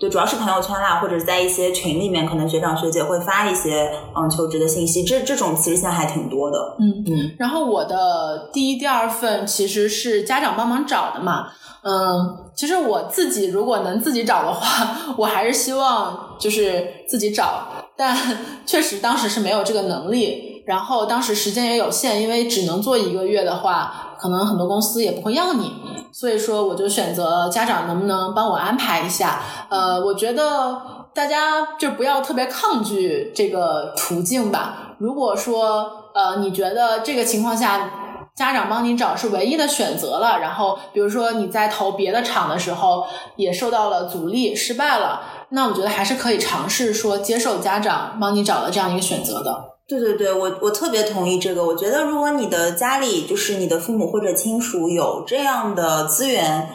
[0.00, 6.76] 对，主要是朋友圈啦，或者在一些群里面，可能学长学姐会发一些嗯求职的信息，这这种其实现在还挺多的。
[6.80, 11.48] 嗯嗯，然后我的第一、第二份其实是家长帮忙找的嘛。
[11.82, 18.16] 嗯，其实我自己如果能自己找的话，我还是希望就是自己找，但
[18.64, 25.72] 确实当时是没有这个能力，然后当时时间也有限，因为只能做一个月的话，可能很多公司也不会要你，
[26.12, 29.40] 所以说我就选择家长能不能帮我安排一下。
[29.68, 30.80] 呃，我觉得
[31.14, 34.94] 大家就不要特别抗拒这个途径吧。
[34.98, 37.90] 如果说呃你觉得这个情况下，
[38.34, 43.04] 家长帮你找是唯一的选择了，然后比如说你在投别的厂的时候
[43.36, 49.70] 也受到了阻力，失败了，那我觉得还是可以尝试说接受家长帮你找的这样一个选择的。
[49.86, 51.66] 对对对，我我特别同意这个。
[51.66, 56.68] 我觉得如果你的家里就是你的父母或者亲属有这样的资源，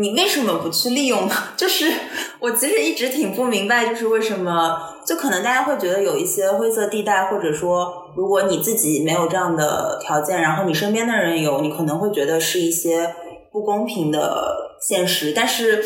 [0.00, 1.34] 你为什么不去利用呢？
[1.56, 1.92] 就是
[2.40, 13.14] 我其实一直挺不明白，就是为什么就可能大家会觉得有一些灰色地带，或者说如果你自己没有这样的条件，然后你身边的人有，你可能会觉得是一些
[13.52, 15.84] 不公平的现实，但是。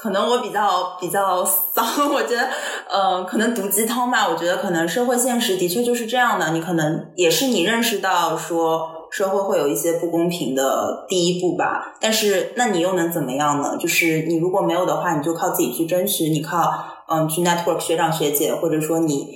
[0.00, 1.84] 可能我比较比较丧，
[2.14, 2.48] 我觉得，
[2.88, 4.28] 呃，可能毒鸡汤吧。
[4.28, 6.52] 我觉得可能社会现实的确就是这样的。
[6.52, 11.96] 你可能也是你认识到说社会会有一些不公平的第一步吧。
[12.00, 13.76] 但是那你又能怎么样呢？
[13.78, 16.60] 就是你如果没有的话，你就靠自己去争取，你靠
[17.08, 19.26] 嗯去 network 学长学姐，或者说你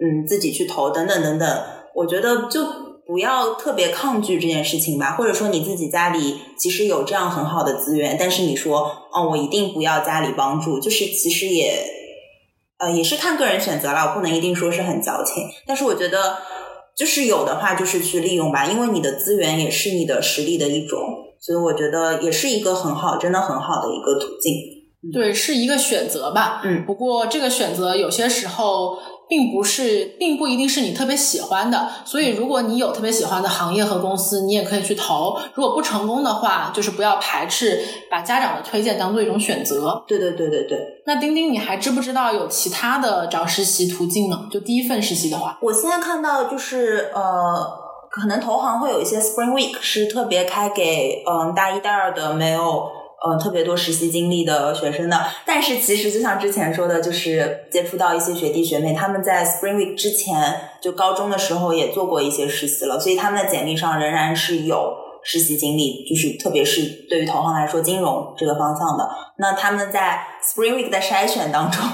[0.00, 1.62] 嗯自己去投等等等等。
[1.94, 2.90] 我觉得就。
[3.06, 11.84] 不要特别抗拒这件事情吧，或者说你自己家里其实有这样很好的资源，但是你说哦，我一定不要家里帮助，就是其实也
[12.78, 16.36] 呃也是看个人选择了，我不能一定说是很矫情，但是我觉得
[17.00, 21.00] 就是有的话就是去利用吧，因为你的资源也是你的实力的一种，
[21.40, 25.10] 所以我觉得也是一个很好，真的很好的一个途径。
[25.10, 26.60] 对，是一个选择吧。
[26.62, 28.98] 嗯，不过这个选择有些时候。
[29.30, 35.38] 并不是，并不一定是你特别喜欢的，所以如果你有特别喜欢的行业和公司，你也可以去投。
[35.54, 40.02] 如果不成功的话，就是不要排斥把家长的推荐当做一种选择。
[40.08, 40.78] 对对对对对。
[41.06, 44.48] 那丁丁，你还知不知道有其他的找实习途径呢？
[44.50, 47.54] 就第一份实习的话，我现在看到就是呃，
[48.10, 52.90] 可能投行会有一些 Spring Week 是特别开给嗯大一大二的没有。
[53.22, 69.06] 呃，特别多实习经历的学生的，但是其实就像之前说的，就是接触到一些学弟学妹，他们在 Spring Week 之前，就高中的时候也做过一些实习了，所以他们的简历上仍然是有实习经历，就是特别是对于投行来说，金融这个方向的，
[69.36, 71.84] 那他们在 Spring Week 的筛选当中，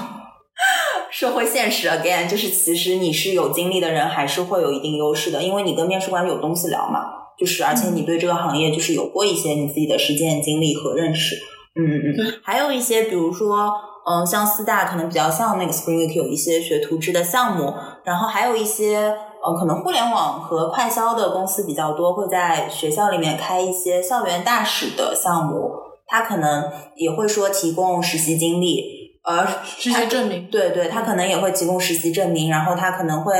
[1.11, 7.26] 社会现实 again，就是其实你是有经历的人，还是会有一定优势的，因为你跟面试官有东西聊嘛。
[7.37, 11.35] 就是，而且你对这个行业就是有过一些你自己的实践经历和认识，
[11.75, 13.71] 嗯嗯嗯，还有一些，比如说，
[14.09, 17.73] 嗯，像四大可能比较像那个 Spring 有一些学徒制的项目，
[18.03, 25.71] 然后还有一些，呃，可能互联网和快销的公司比较多，会在学校里面开一些校园大使的项目，
[26.07, 29.06] 他可能也会说提供实习经历。
[29.27, 29.45] 呃，
[29.77, 33.35] 实习证明，对对，他可能也会提供实习证明，然后他可能会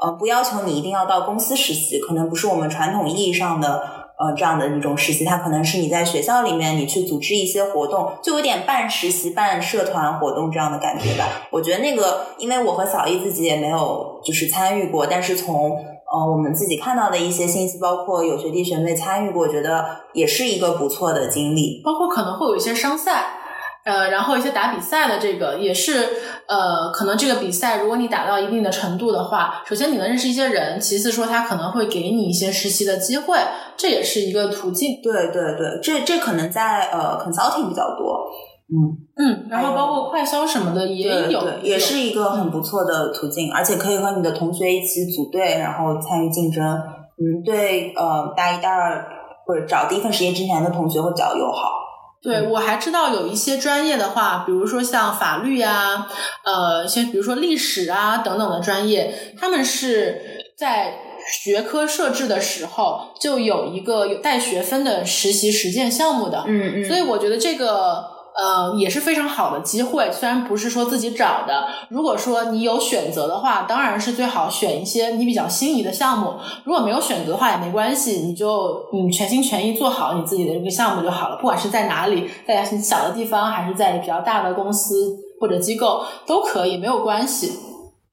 [0.00, 3.82] 呃不要求你一定要到公司实习，可能不是我们传统意义上的
[4.20, 11.24] 呃这样的一种实习，他可能是你在学校里面你去组织一些活动，就有点半实习半社团活动这样的感觉吧。
[11.50, 23.40] 我觉得那个，因为我和小易自己也没有就是参与过，但是从呃我们自己看到的一些信息，包括有学弟学妹参与过，觉得也是一个不错的经历，包括可能会有一些商赛。
[23.84, 26.08] 呃，然后一些打比赛的这个也是，
[26.46, 33.36] 呃，可能这个比赛如果你打到一定的程度的话，首先你能认识一些人，其次说他可能会给你一些实习的机会，
[33.76, 35.00] 这也是一个途径。
[35.02, 38.24] 对对对，这这可能在呃 consulting 比较多，
[38.70, 38.76] 嗯
[39.16, 46.64] 嗯，然后包括快销什么的也有，也是一个很不错的途径，而且可以和你的同学一起组队，然后参与竞争。
[46.64, 49.04] 嗯，对，呃，大一、大二
[49.44, 51.82] 或者找第一份实习之前的同学会比较友好。
[52.22, 56.06] 对，我还知道有一些专业的话，比如说像法律啊，
[56.44, 60.98] 呃，像比如说历史啊等等的专业，他们是在
[61.42, 66.44] 学科设置的时候就有一个有带学分的实习实践项目的。
[66.46, 66.84] 嗯嗯。
[66.84, 68.11] 所以我觉得这个。
[68.34, 70.10] 呃，也是非常好的机会。
[70.10, 76.34] 虽然不是说自己找的，如果说你有选择的话，当然是最好选一些你比较心仪的项目。
[76.64, 81.36] 如果没有选择的话也没关系，你就嗯全心全意做好你自己的这个项目就好了。
[81.36, 87.52] 不管是在哪里，在小的地方还是在比较大的公司或者机构都可以，没有关系。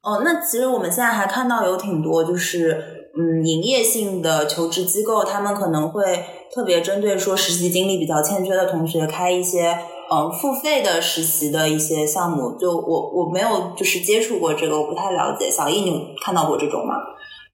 [0.02, 9.78] 哦，那其实我们现在还看到有挺多就是嗯营业性的求职机构，他们可能会特别针对说实习经历比较欠缺的同学开一些。
[10.12, 15.50] 嗯付费的实习的一些项目，就我我没有就是接触过这个，我不太了解。
[15.52, 16.96] 小易，你有看到过这种吗？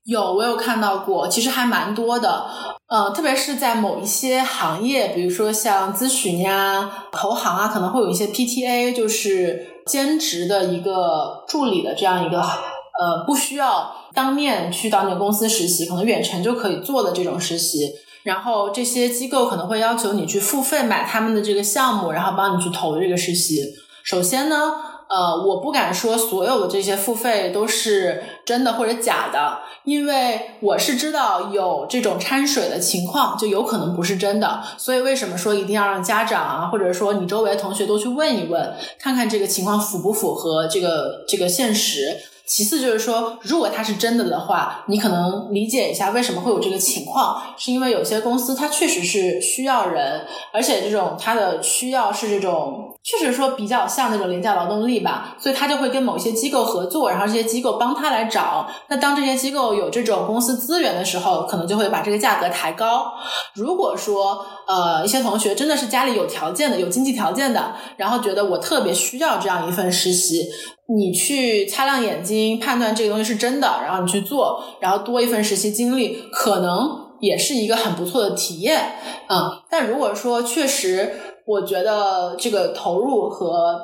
[0.06, 2.46] 有，我有看到过，其实还蛮多的。
[2.88, 17.92] 呃，特别是在某一些行业，比如说像咨询呀、投行啊，可能会有一些 PTA，就是兼职的一个助理的这样一个，呃，不需要当面去到那个公司实习，可能远程就可以做的这种实习。
[18.26, 23.62] 然后这些机构可能会要求你去付费买他们的这个项目，然后帮你去投这个实习。
[24.04, 24.74] 首先呢，
[25.08, 34.64] 呃，我不敢说所有的这些付费都是真的或者假的，因为我是知道有这种掺水的情况，就有可能不是真的。
[34.76, 42.18] 所以为什么说一定要让家长啊，或者说你周围同学都去问一问，看看这个情况符不符合这个这个现实？
[42.48, 58.70] 其次就是说，如果它是真的的话，你可能理解一下为什么会有这个情况，是因为有些公司它确实是需要人，而且这种它的需要是这种，确实说比较像那种廉价劳动力吧，所以他就会跟某些机构合作，然后这些机构帮他来找。
[58.90, 63.12] 那当这些机构有这种公司资源的时候，可能就会把这个价格抬高。
[63.54, 70.48] 如果说呃一些同学真的是家里有条件的，有经济条件的，然后觉得我特别需要这样一份实习。
[70.88, 78.94] 你去擦亮眼睛判断这个东西是真的，然后你去做，然后多一份实习经历，可能也是一个很不错的体验，
[79.28, 79.64] 嗯。
[79.70, 81.14] 但如果说确实，
[81.46, 83.82] 我觉得这个投入和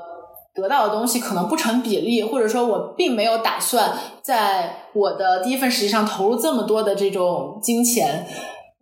[0.54, 8.28] 得到的东西可能不成比例，或者说我并没有打算在我的第一份实习上投入这么多的这种金钱。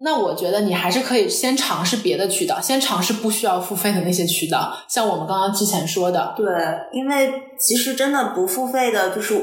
[0.02, 6.34] 那我觉得你还是可以先尝试别的渠道，先尝试不需要付费的那些渠道，像我们刚刚之前说的。
[6.38, 6.46] 对，
[6.94, 9.36] 因为其实真的不付费的，就是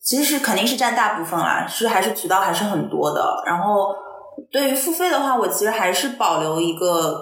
[0.00, 3.42] 其实是肯定是占大部分啦，是还是渠道还是很多的。
[3.46, 3.92] 然后
[4.52, 7.20] 对于付费的话，我其实还是保留一个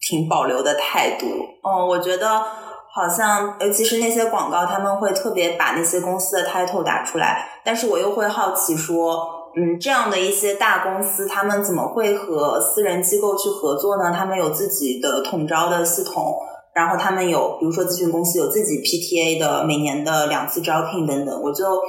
[0.00, 1.26] 挺保留的态度。
[1.26, 9.39] 嗯，我觉得好像尤其是那些广告，他们会特别把那些公司的 title 打出来，但是我又会好奇说。
[9.56, 14.12] 嗯，这样的一些大公司，他们怎么会和私人机构去合作呢？
[14.16, 16.36] 他们有自己的统招的系统，
[16.72, 21.80] 然后他们有，比如说咨询公司有自己 PTA 的每年的两次招聘等等，我就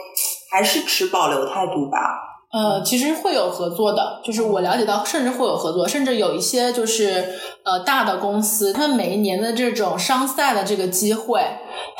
[0.49, 2.30] 还是持保留态度吧。
[2.51, 7.25] 呃，其实会有合作的，就是我了解到，甚至会有合作，甚至有一些就是
[7.63, 11.41] 呃大的公司，他们每一年的这种商赛的这个机会，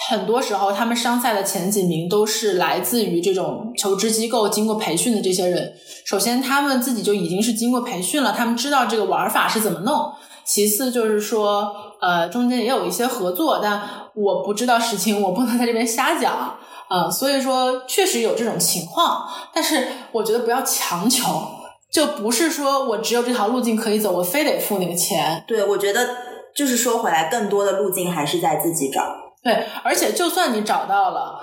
[0.10, 5.74] 很多时候他们商赛的前几名都是来自于这种求职机构经过培训的这些人。
[6.06, 10.12] 首先，他们自己就已经是经过培训了，他们知道这个玩法是怎么弄。
[10.44, 11.72] 其次就是说，
[12.02, 13.82] 呃，中间也有一些合作，但
[14.16, 16.58] 我不知道实情，我不能在这边瞎讲。
[16.92, 21.24] 啊，所以说确实有这种情况，但是我觉得不要强求，
[21.90, 25.42] 就不是说我只有这条路径可以走，我非得付那个钱。
[25.48, 26.10] 对，我觉得
[26.54, 29.02] 就是说回来，更多的路径还是在自己找。
[29.42, 31.40] 对，而且就算你找到了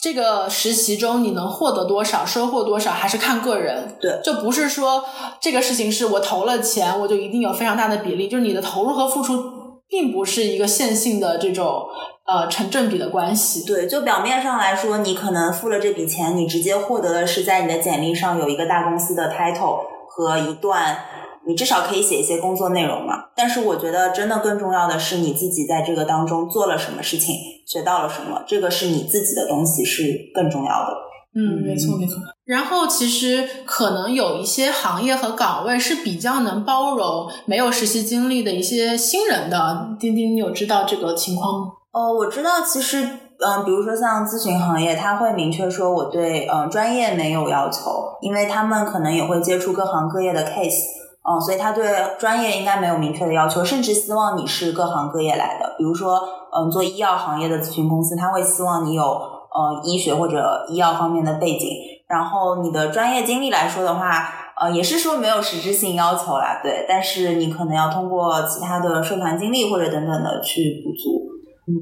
[0.00, 3.96] 这个实习中，你能获得多少，收获多少，还是看个人。
[4.00, 5.04] 对，就不是说
[5.40, 9.55] 这个事情是我投了钱，我就一定有非常大的比例，就是你的投入和付出
[9.88, 11.86] 并不是一个线性的这种。
[12.28, 13.64] 呃，成正比的关系。
[13.64, 19.78] 对，就表面上来说，你可能付了这笔钱，你直接获得的是在你的简历上有一个大公司的 title
[20.08, 20.98] 和一段，
[21.46, 23.26] 你至少可以写一些工作内容嘛。
[23.36, 30.96] 但是我觉得，真的更重要的是你自己在这个当中做了什么事情，学到了什么，这个是你自己的东西是更重要的。
[31.36, 32.16] 嗯，没错没错。
[32.46, 39.88] 然后其实可能有一些行业和岗位是比较能包容没有实习经历的一些新人的。
[39.98, 41.72] 丁丁，你有知道这个情况吗？
[41.90, 43.02] 哦，我知道，其实，
[43.44, 47.90] 嗯，比如说像咨询行业，他会明确说我对，嗯，专业没有要求，
[48.20, 50.84] 因为他们可能也会接触各行各业的 case，
[51.28, 55.74] 嗯，所以他对专业应该没有明确的要求，甚至希望你是各行各业来的。
[55.78, 56.20] 比如说，
[56.56, 61.68] 嗯，做医药行业的咨询公司，他会希望你有，呃，医学或者医药方面的背景，
[62.08, 71.26] 然后你的专业经历来说的话，呃，也是说没有实质性要求啦，对，但是你可能要通过其他的社团经历或者等等的去补足。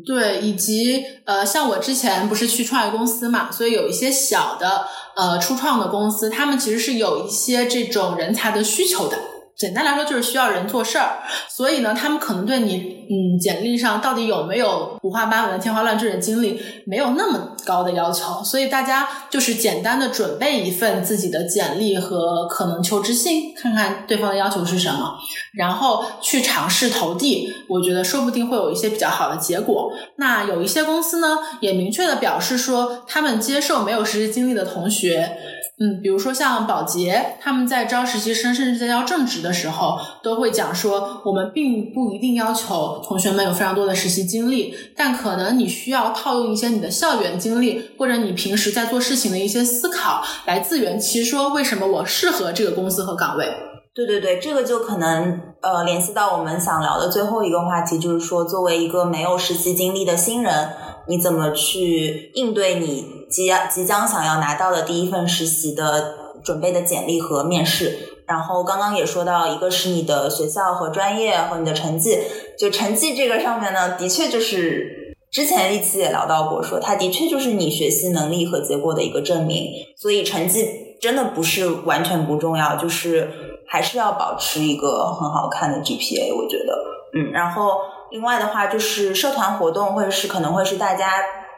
[0.06, 9.18] 对，以及呃，像我之前不是去创业公司嘛，所以有一些小的呃初创的公司，他们其实是有一些这种人才的需求的。
[9.54, 11.18] 简单来说就是需要人做事儿，
[11.48, 18.42] 所以呢，他们可能对你，嗯，简历上到底有没有五花八门、天花乱坠的经历，没有那么高的要求。
[18.44, 25.14] 所以大家就是简单的准备一份自己的简历和可能求职信，看看对方的要求是什么，
[25.54, 27.52] 然后去尝试投递。
[27.68, 29.92] 我觉得说不定会有一些比较好的结果。
[30.16, 35.36] 那有一些公司呢，也明确的表示说，他们接受没有实习经历的同学。
[35.80, 53.52] 嗯，比如说像保洁，他们在招实习生，甚至在招正职的时候，都会讲说，我们并不一定要求同学们有非常多的实习经历，但可能你需要套用一些你的校园经历，或者你平时在做事情的一些思考，来自圆其说为什么我适合这个公司和岗位。
[53.92, 60.68] 对对对，这个就可能呃联系到我们想聊的最后一个话题，就是说，作为一个没有实习经历的新人，
[61.06, 68.10] 你怎么去应对你即即将想要拿到的第一份实习的准备的简历和面试？
[68.26, 72.18] 然后刚刚也说到，一个是你的学校和专业和你的成绩，
[72.58, 79.66] 就成绩这个上面呢，的确就是之前一期也聊到过，说它的确就是你学习能力和结果的一个证明，
[79.98, 80.66] 所以成绩
[81.02, 83.30] 真的不是完全不重要，就是
[83.66, 86.72] 还是要保持一个很好看的 GPA，我觉得，
[87.12, 87.72] 嗯，然后
[88.10, 91.10] 另外的话就是社团活动会是可能会是大家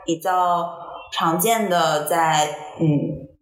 [0.05, 0.69] 比较
[1.13, 2.49] 常见的在
[2.81, 2.89] 嗯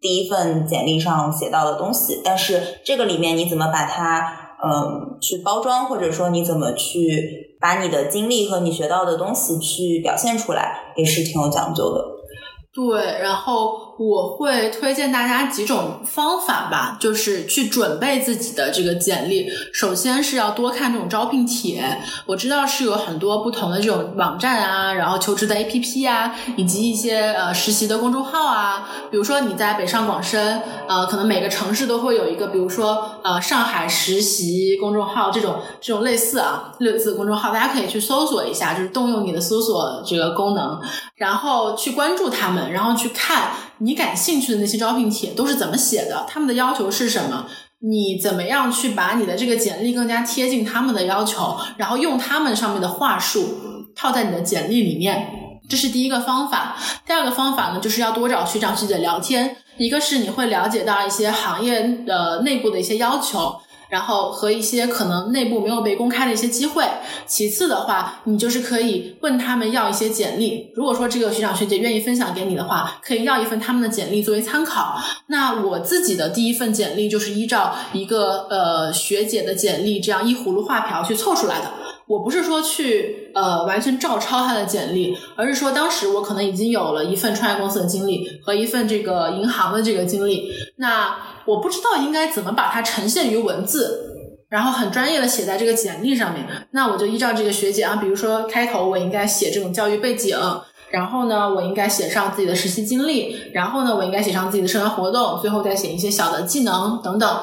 [0.01, 12.03] 第一份简历上写到的东西，但是这个里面你怎么把它嗯去包装，或者说你怎么去把你的经历和你学到的东西去表现出来，也是挺有讲究的。
[12.73, 19.49] 对，然后我会推荐大家几种方法吧，就是去准备自己的这个简历。
[19.71, 28.89] 首先是要多看这种招聘帖，我知道是有很多不同的这种网站啊，然后求职的 APP 啊，以及一些呃实习的公众号啊。
[29.09, 40.81] 比如说你在北上广深，呃，可能每个城市都会有一个，比如说呃上海实习公众号这种这种类似啊类似公众号，大家可以去搜索一下，就是动用你的搜索这个功能，
[41.15, 42.65] 然后去关注他们。
[42.65, 47.45] 然后去看你感兴趣的那些招聘帖都是怎么写的，他们的要求是什么？
[47.79, 53.59] 你怎么样去把你的这个简历更加贴近他们的要求，然后用他们上面的话术
[53.95, 55.27] 套在你的简历里面，
[55.69, 56.77] 这是第一个方法。
[57.05, 63.55] 第二个方法呢，就是要多找学长学姐聊天，一个是你会了解到一些行业的内部的一些要求。
[63.89, 66.83] 然后和一些可能内部没有被公开的一些机会。
[67.25, 70.71] 其次的话，你就是可以问他们要一些简历。
[70.75, 74.99] 如果说这个学长学姐愿意分享给你的话，可以要一份他们的简历作为参考。
[75.27, 81.71] 那我自己的第一份简历就是依照一个呃学姐的简历这样依葫芦画瓢去凑出来的。
[82.07, 90.51] 我不是说去呃完全照抄他的简历，而是说当时我可能已经有了一份创业公司的经历和一份这个银行的这个经历。
[90.75, 94.15] 那我不知道应该怎么把它呈现于文字，
[94.49, 96.45] 然后很专业的写在这个简历上面。
[96.71, 100.37] 那我就依照这个学姐啊，比如说开头我应该写这种教育背景，
[100.89, 107.39] 然后呢我应该写上自己的实习经历，然后呢我应该写上自己的社团活动，最后再写一些小的技能等等。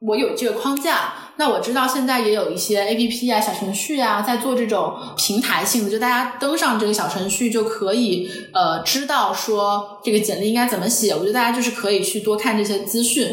[0.00, 1.14] 我有这个框架。
[1.36, 11.12] 那我知道现在也有一些 A P P 啊、小程序啊，在做这种平台性的，就大家登上这个小程序就可以呃知道说这个简历应该怎么写。
[11.12, 13.26] 我觉得大家就是可以去多看这些资讯。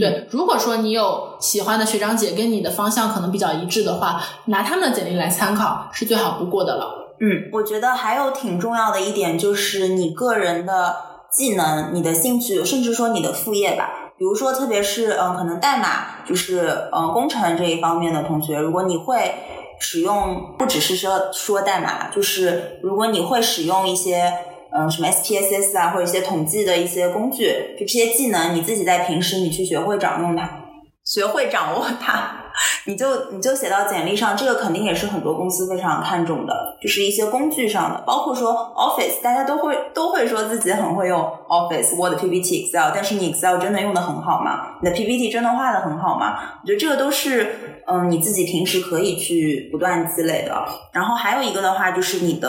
[0.00, 7.14] 对，如果说你有喜欢的学长姐跟你的方向可能比较一致的话，拿他们的简历来参考是最好不过的了。
[7.20, 10.96] 嗯，我觉得还有挺重要的一点就是你个人的
[11.30, 14.01] 技能、你的兴趣，甚至说你的副业吧。
[14.22, 19.34] 比如说，特别是嗯，可能代码就是嗯工程这一方面的同学，如果你会
[19.80, 24.32] 使用，不只是说说代码，就是如果你会使用一些
[24.70, 30.61] 嗯什么 SPSS 啊，或者一些统计的一些工具，就这些技能，你自己在平时你去学会掌用它，
[31.04, 32.38] 学会掌握它。
[32.84, 44.76] 你就你就写到简历上，这个肯定也是很多公司非常看重的，就是一些工具上的，包括说 Office，大家都会都会说自己很会用 Office、Word、PPT、Excel，但是你 Excel 真的用的很好吗？
[44.82, 46.36] 你的 PPT 真的画的很好吗？
[46.62, 50.62] 我觉得这个都是嗯你自己平时可以去不断积累的。
[50.92, 52.48] 然后还有一个的话，就是你的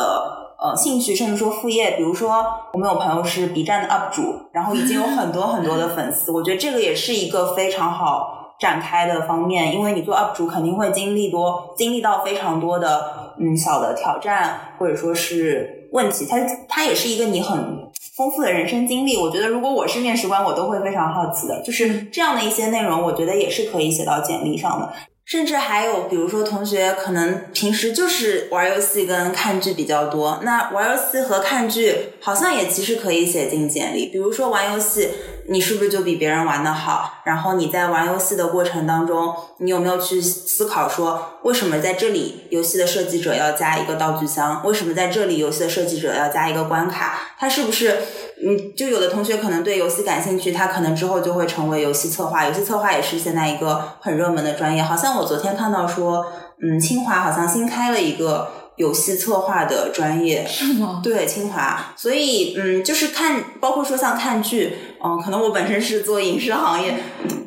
[0.59, 2.43] 呃兴趣，甚至说副业，比如说
[2.73, 8.41] 我们有朋友是 B 站的 UP 主，然后已经有很多很多的粉丝，我觉得这个也是一个非常好。
[8.59, 17.57] 展开的方面，因为你做 UP 主肯定会经历多经历到非常多的嗯小的挑战或者说是问题，它它也是一个你很
[18.15, 19.17] 丰富的人生经历。
[19.17, 24.91] 我觉得如果我是面试官，我都会非常好奇的，就是这样的一些内容，我觉得也是可以写到简历上的。
[25.25, 34.07] 甚至还有，比如说同学可能平时就是玩游戏跟看剧比较多，那玩游戏和看剧好像也其实可以写进简历。
[34.07, 35.07] 比如说玩游戏，
[35.49, 37.21] 你是不是就比别人玩的好？
[37.25, 44.61] 然后你在玩游戏的过程当中，你有没有去思考说，为什么在这里游戏的设计者要加一个道具箱？
[44.65, 47.19] 为什么在这里游戏的设计者要加一个关卡？
[47.37, 47.97] 他是不是？
[48.45, 52.45] 嗯，就有的同学可能对游戏感兴趣，他可能之后就会成为游戏策划。
[52.45, 54.83] 游戏策划也是现在一个很热门的专业。
[54.83, 56.25] 好像我昨天看到说，
[56.61, 60.45] 嗯，清华好像新开了一个游戏策划的专业。
[60.45, 60.99] 是吗？
[61.01, 61.93] 对，清华。
[61.95, 66.95] 所以，嗯，就是看，包括说像看剧，嗯，可能我本身是做影视行业，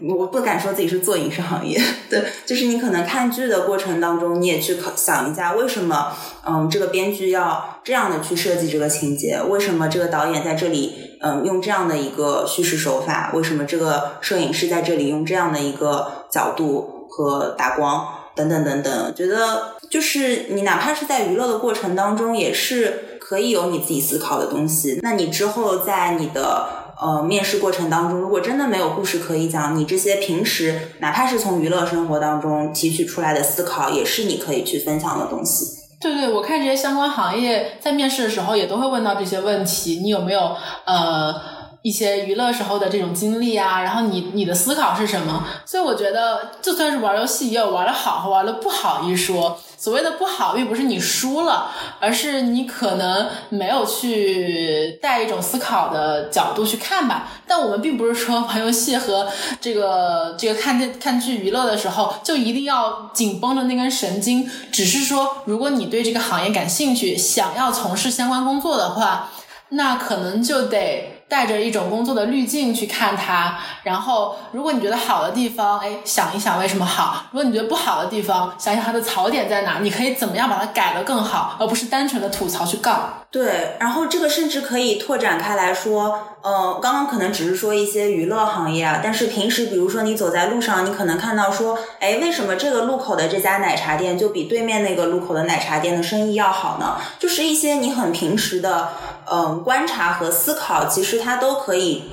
[0.03, 1.81] 我不敢说自己是做影视行业，
[2.11, 6.13] 对，就是你可能看剧的过程当中，你也去考想一下，为什么，
[6.47, 9.41] 嗯，这个编剧要这样的去设计这个情节？
[9.49, 13.33] 为什么这个导演在这里，嗯，用这样的一个叙事手法？
[13.35, 18.07] 为什么这个摄影师在这里用这样的一个角度和打光？
[18.35, 25.01] 等等等等，觉得就是你哪怕是在娱乐的过程当中，也是可以有你自己思考的东西。
[25.01, 35.65] 那你之后在你的呃面试过程当中，如果真的没有故事可以讲，你这些平时哪怕是从娱乐生活当中提取出来的思考，也是你可以去分享的东西。
[36.01, 40.41] 对对，我看这些相关行业在面试的时候也都会问到这些问题，你有没有
[40.85, 41.56] 呃？
[41.87, 45.47] 一些娱乐时候的这种经历啊，然后你你的思考是什么？
[45.65, 49.57] 所以我觉得，就算是玩游戏，也有玩的好和玩的不好一说。
[49.79, 51.71] 所谓的不好，并不是你输了，
[52.01, 57.29] 而是你可能没有去带一种思考的角度去看吧。
[57.47, 59.29] 但我们并不是说玩游戏和
[59.61, 69.31] 这个这个看电看剧娱乐的时候就一定要紧绷着那根神经，只是说，如果你对这个行业感兴趣，想要从事相关工作的话，
[69.69, 71.16] 那可能就得。
[71.29, 83.23] 带着一种工作的滤镜去看它，然后如果你觉得好的地方，哎，想一想为什么好；如果你觉得不好的地方，想一想它的槽点在哪，你可以怎么样把它改得更好，而不是单纯的吐槽去杠。
[83.31, 96.97] 对，然后这个甚至可以拓展开来说，呃，刚刚可能只是说一些娱乐行业啊，但是平时比如说你走在路上，你可能看到说，哎，为什么这个路口的这家奶茶店就比对面那个路口的奶茶店的生意要好呢？
[97.19, 98.91] 就是一些你很平时的。
[99.31, 102.05] 嗯，观察和思考，其实它都可以，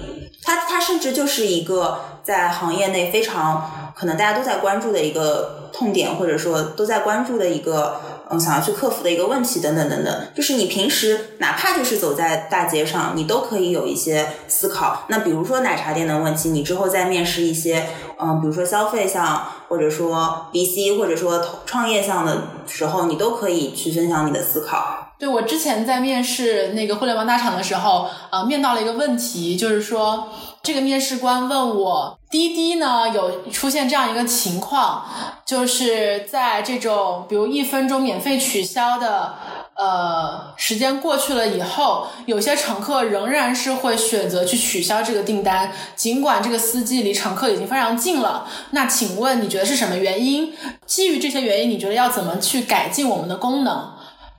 [0.44, 8.00] 它它甚至就是一个在行业内非常可能大家都在关注的一个痛点，或者说都在关注的一个
[8.30, 10.28] 嗯想要去克服的一个问题等等等等。
[10.36, 15.04] 就是你平时哪怕就是走在大街上，你都可以有一些思考。
[15.08, 17.88] 那比如说奶茶店的问题，你之后再面试一些
[18.20, 25.03] 嗯，比如说消费项，或者说 B C，或者说创业项的时候，你都可以去分享你的思考。
[25.20, 30.30] 对我之前在面试那个互联网大厂的时候，呃，面到了一个问题，就是说
[30.62, 35.06] 这个面试官问我，滴滴呢有出现这样一个情况，
[35.46, 39.36] 就是在这种比如一分钟免费取消的
[39.76, 48.46] 呃时间过去了以后，有些乘客仍然是会选择去取消这个订单，尽管这个司机离乘客已经非常近了。
[48.72, 50.54] 那请问你觉得是什么原因？
[50.86, 53.93] 基于这些原因，你觉得要怎么去改进我们的功能？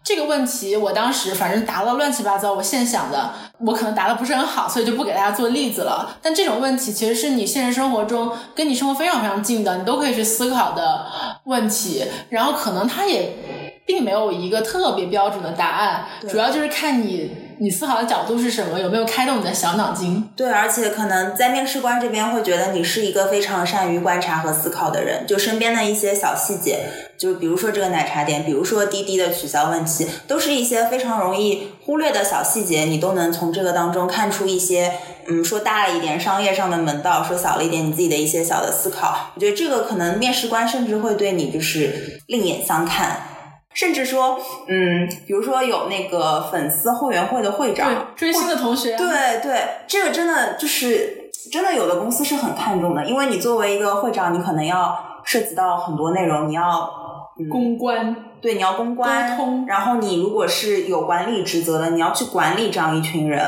[0.05, 3.31] 这个问题我当时反正答了乱七八糟，我现想的，
[3.61, 6.19] 我可能答的不是很好，所以就不给大家做例子了。
[6.21, 11.07] 但这种问题其实是你现实生活中跟你生活非常非常近的，你都可以去思考的
[11.45, 12.05] 问题。
[12.29, 13.33] 然后可能它也
[13.87, 17.39] 并没有一个特别标准的答案，主要就是看你。
[17.59, 18.81] 你思考的角度是什么？
[18.81, 20.29] 有没有开动你的小脑筋？
[20.35, 26.85] 对，而且可能在面试官这边会觉得你是一个非常善于观察和思考的人，就身边的一些小细节，
[27.17, 34.93] 就比如说这个奶茶店，比如说滴滴的取消问题，都是一些非常容易忽略的小细节，你都能从这个当中看出一些，
[35.29, 39.31] 嗯，说大了一点商业上的门道，说小了一点你自己的一些小的思考。
[39.35, 43.29] 我觉得这个可能面试官甚至会对你就是另眼相看。
[43.73, 44.39] 甚至说，
[44.69, 56.89] 嗯，比如说有那个粉丝后援会的会长，追星的同学，对对，这个真的就是真的，有的公司是很看重的，因为你作为一个会长，你可能要涉及到很多内容，你要
[57.51, 63.41] 公关，对，你要公关，沟通，然后你如果是有管理职责的，你要去管理这样一群人，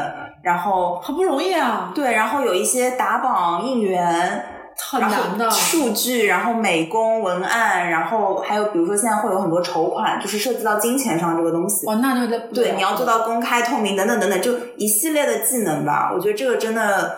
[0.43, 4.53] 然后很不容易啊，对，然后有一些打榜应援。
[4.79, 11.87] 很难的数据，然后美工、文案，然后还有比如说现在会有很多筹款，就是涉及到金钱上这个东西。
[11.87, 16.13] 哦，那就得对，你要做到公开透明等等等等，就一系列的技能吧。
[16.15, 17.17] 我觉得这个真的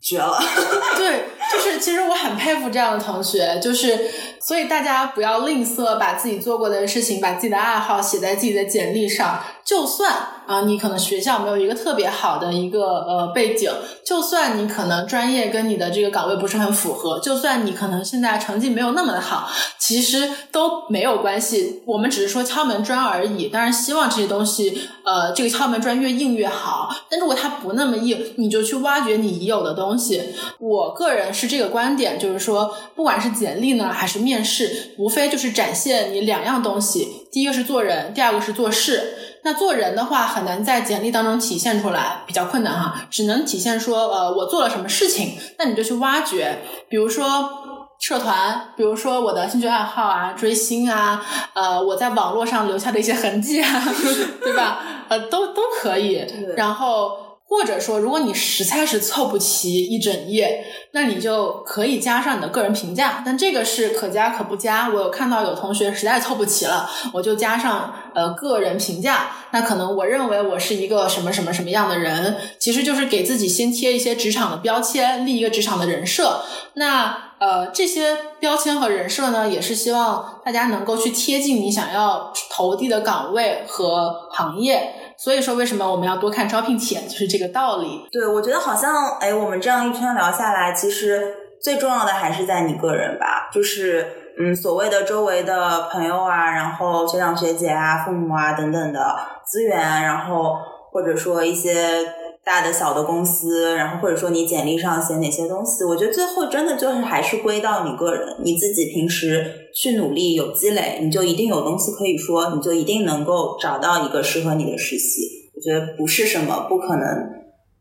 [0.00, 0.38] 绝了。
[0.96, 10.31] 对，就是其实我很佩服这样的同学，就是所以大家不要吝啬把自己做过的事情，把自己的爱好写在自己的简历上，就算。
[10.46, 13.70] 啊，你可能学校没有一个特别好的一个呃背景，
[14.04, 21.82] 就算你可能专业跟你的这个岗位不是很符合，就算你可能现在成绩没有那么的好，其实都没有关系。
[21.86, 23.48] 我们只是说敲门砖而已。
[23.48, 26.88] 当然，希望这些东西呃，这个敲门砖越硬越好。
[27.08, 30.22] 但如果它不那么硬，你就去挖掘你已有的东西。
[30.58, 39.14] 我个人是这个观点，就是说，不管是简历呢，还是面试，无非就是展现你两样东西：第一个是做人，第二个是做事。
[39.42, 46.58] 那做人的话很难在简历当中体现出来，比较困难哈，只能体现说，呃，我做了什么事情，那你就去挖掘，
[46.88, 47.50] 比如说
[47.98, 51.24] 社团，比如说我的兴趣爱好啊，追星啊，
[51.54, 53.82] 呃，我在网络上留下的一些痕迹啊，
[54.44, 54.80] 对吧？
[55.08, 56.24] 呃，都都可以。
[56.56, 57.31] 然后。
[57.52, 64.88] 或者说，如果你实在是凑不齐一整页，那你就可以加上你的个人评价，但这个是可加可不加。
[64.88, 69.32] 我有看到有同学实在凑不齐了，我就加上呃个人评价。
[69.50, 76.40] 那可能我认为我是一个什么什么什么样的人，其实就是给自己先贴一些职场的标签，立一个职场的人设。
[76.72, 84.94] 那呃这些标签和人设呢，也是希望大家能够去贴近你想要投递的岗位和行业。
[85.22, 88.08] 所以说，为什么我们要多看招聘帖，就是这个道理。
[88.10, 94.04] 对，我觉得好像，哎，我们这样一圈聊下来，其实最重要的还是在你个人吧，就是
[94.40, 99.16] 嗯，所谓的周围的朋友啊，然后学长学姐啊、父母啊等等的
[99.46, 100.56] 资源，然后
[100.90, 102.04] 或者说一些
[102.44, 115.22] 大的小的公司，然后或者说你简历上写哪些东西，我觉得最后真的就是还是归到你个人，你自己平时去努力有积累，你就一定有东西可以说，你就一定能够找到一个适合你的实习。
[115.54, 117.04] 我觉得不是什么不可能，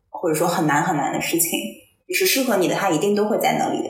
[0.09, 1.49] 或者说很难很难的事情，
[2.07, 3.89] 就是适合你的，它一定都会在那里的。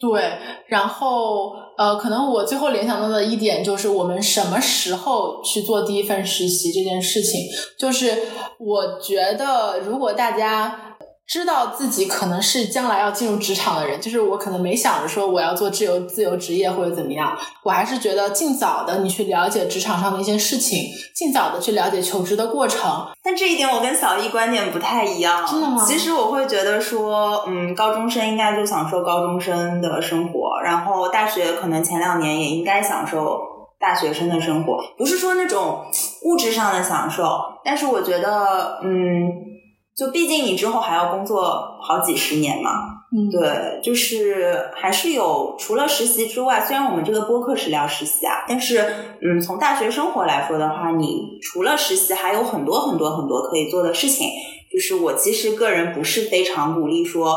[0.00, 0.22] 对，
[0.68, 7.46] 然后呃，可能我最后联想到的一点就是，我们什么时候去做第一份实习这件事情，
[7.78, 8.24] 就是
[8.58, 10.87] 我觉得如果大家。
[11.28, 23.06] 知道自己可能是将来要进入职场的人，就是我可能没想着说我要做自由自由职业或者怎么样，我还是觉得尽早的你去了解职场上的一些事情，尽早的去了解求职的过程。
[23.22, 25.84] 但这一点我跟小易观点不太一样，真的吗？
[25.86, 33.38] 其实我会觉得说，嗯，高中生应该就享受高中生的生活，然后大学可能前两年也应该享受
[33.78, 35.84] 大学生的生活，不是说那种
[36.24, 37.28] 物质上的享受，
[37.62, 39.57] 但是我觉得，嗯。
[39.98, 42.70] 就毕竟你之后还要工作好几十年嘛，
[43.10, 48.78] 嗯，对，就是还是有除了实习之外，虽然我们这个播客是聊实习啊，但是
[49.20, 54.28] 嗯，从大学生活来说的话，你除了实习还有很多很多很多可以做的事情。
[54.72, 57.36] 就是我其实个人不是非常鼓励说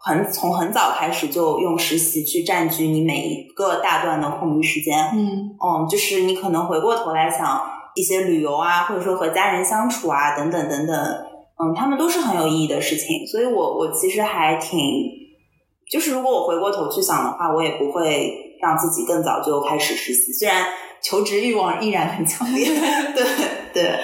[0.00, 7.62] 很从很早开始就用实习去占据你每一个大段的空余时间，嗯，嗯，就是你可能回过头来想
[7.94, 10.96] 一些旅游啊，或者说和家人相处啊，等等等等。
[11.62, 14.80] 嗯，他们都是很有意义的事情，所以我我其实还挺，
[15.88, 20.66] 就是如果我回过头去想的话，我也不会让自己更早就开始实习，虽然
[21.00, 22.66] 求职欲望依然很强烈，
[23.14, 23.24] 对
[23.72, 23.98] 对，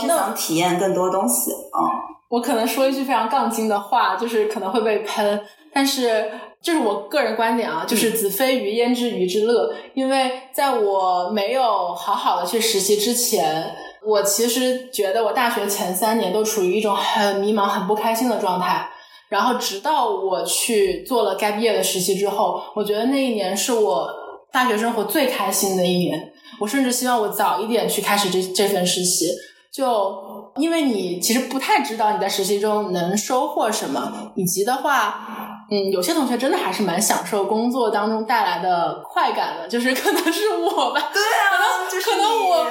[0.00, 1.50] 是想体验更多东西。
[1.50, 1.80] 嗯，
[2.28, 5.40] 我可能说一句非常杠精的话，就是可能会被喷，
[5.72, 6.30] 但是
[6.62, 13.74] 这是我个人观点啊，就是子非鱼焉知鱼之乐，因为在我没有好好的去实习之前。
[14.04, 18.90] 我其实觉得我大学前三年都处于一种很迷茫、很不开心的状态，
[19.28, 24.08] 然后直到我去做了该毕业的实习之后，我觉得那一年是我
[24.50, 26.32] 大学生活最开心的一年。
[26.58, 29.30] 我甚至希望我早一点去开始这这份实习，
[29.72, 42.66] 就因为你其实不太知道你在实习中能收获什么，以及的话，嗯，有些同学真的还是蛮享受工作当中带来的快感的，就是可能是我吧，对啊，可能我。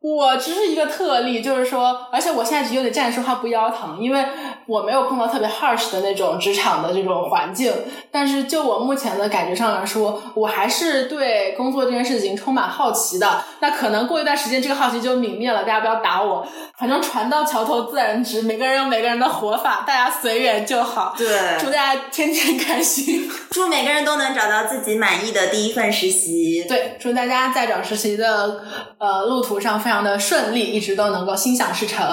[0.00, 4.24] 我只是一个特例，就是说，而且我现在有点站着说话不腰疼，因为
[4.66, 7.72] 我没有碰到特别 harsh 的那种职场的这种环境。
[8.12, 13.42] 但是就我目前的感觉上来说，我还是对工作这件事情充满好奇的。
[13.58, 16.46] 那可能过一段时间，这个好奇就泯灭了，大家不要打我。
[16.78, 21.12] 反正船到桥头自然直，每个人有每个人的活法，大家随缘就好。
[21.18, 21.26] 对，
[21.58, 26.64] 祝大家天天开心， 祝每个人都能找到自己满意的第一份实习。
[26.68, 28.62] 对，祝大家在找实习的
[28.98, 29.82] 呃路途上。
[29.88, 32.04] 非常的顺利，一直都能够心想事成。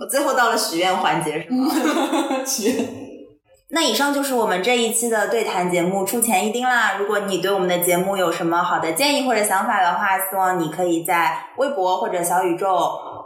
[0.00, 1.70] 我最后到了许愿环节，是吗？
[2.48, 2.88] 许。
[3.68, 6.94] 那以上就是我们这一期的对谈节目，出钱一丁啦！
[6.98, 12.74] 如果你对我们的节目有什么好的建议或者想法的话，希望你可以在微博或者小宇宙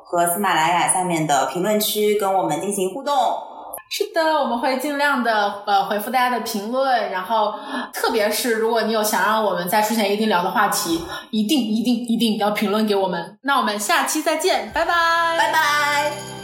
[0.05, 3.15] 和喜马拉雅下面的评论区跟我们进行互动。
[3.91, 7.55] 是的，我们会尽量的呃回复大家的评论，然后
[7.93, 13.39] 特别是如果你有想让我们再出现一定聊的话题，一定一定一定要评论给我们。
[13.43, 14.93] 那我们下期再见，拜拜，
[15.39, 16.38] 拜拜。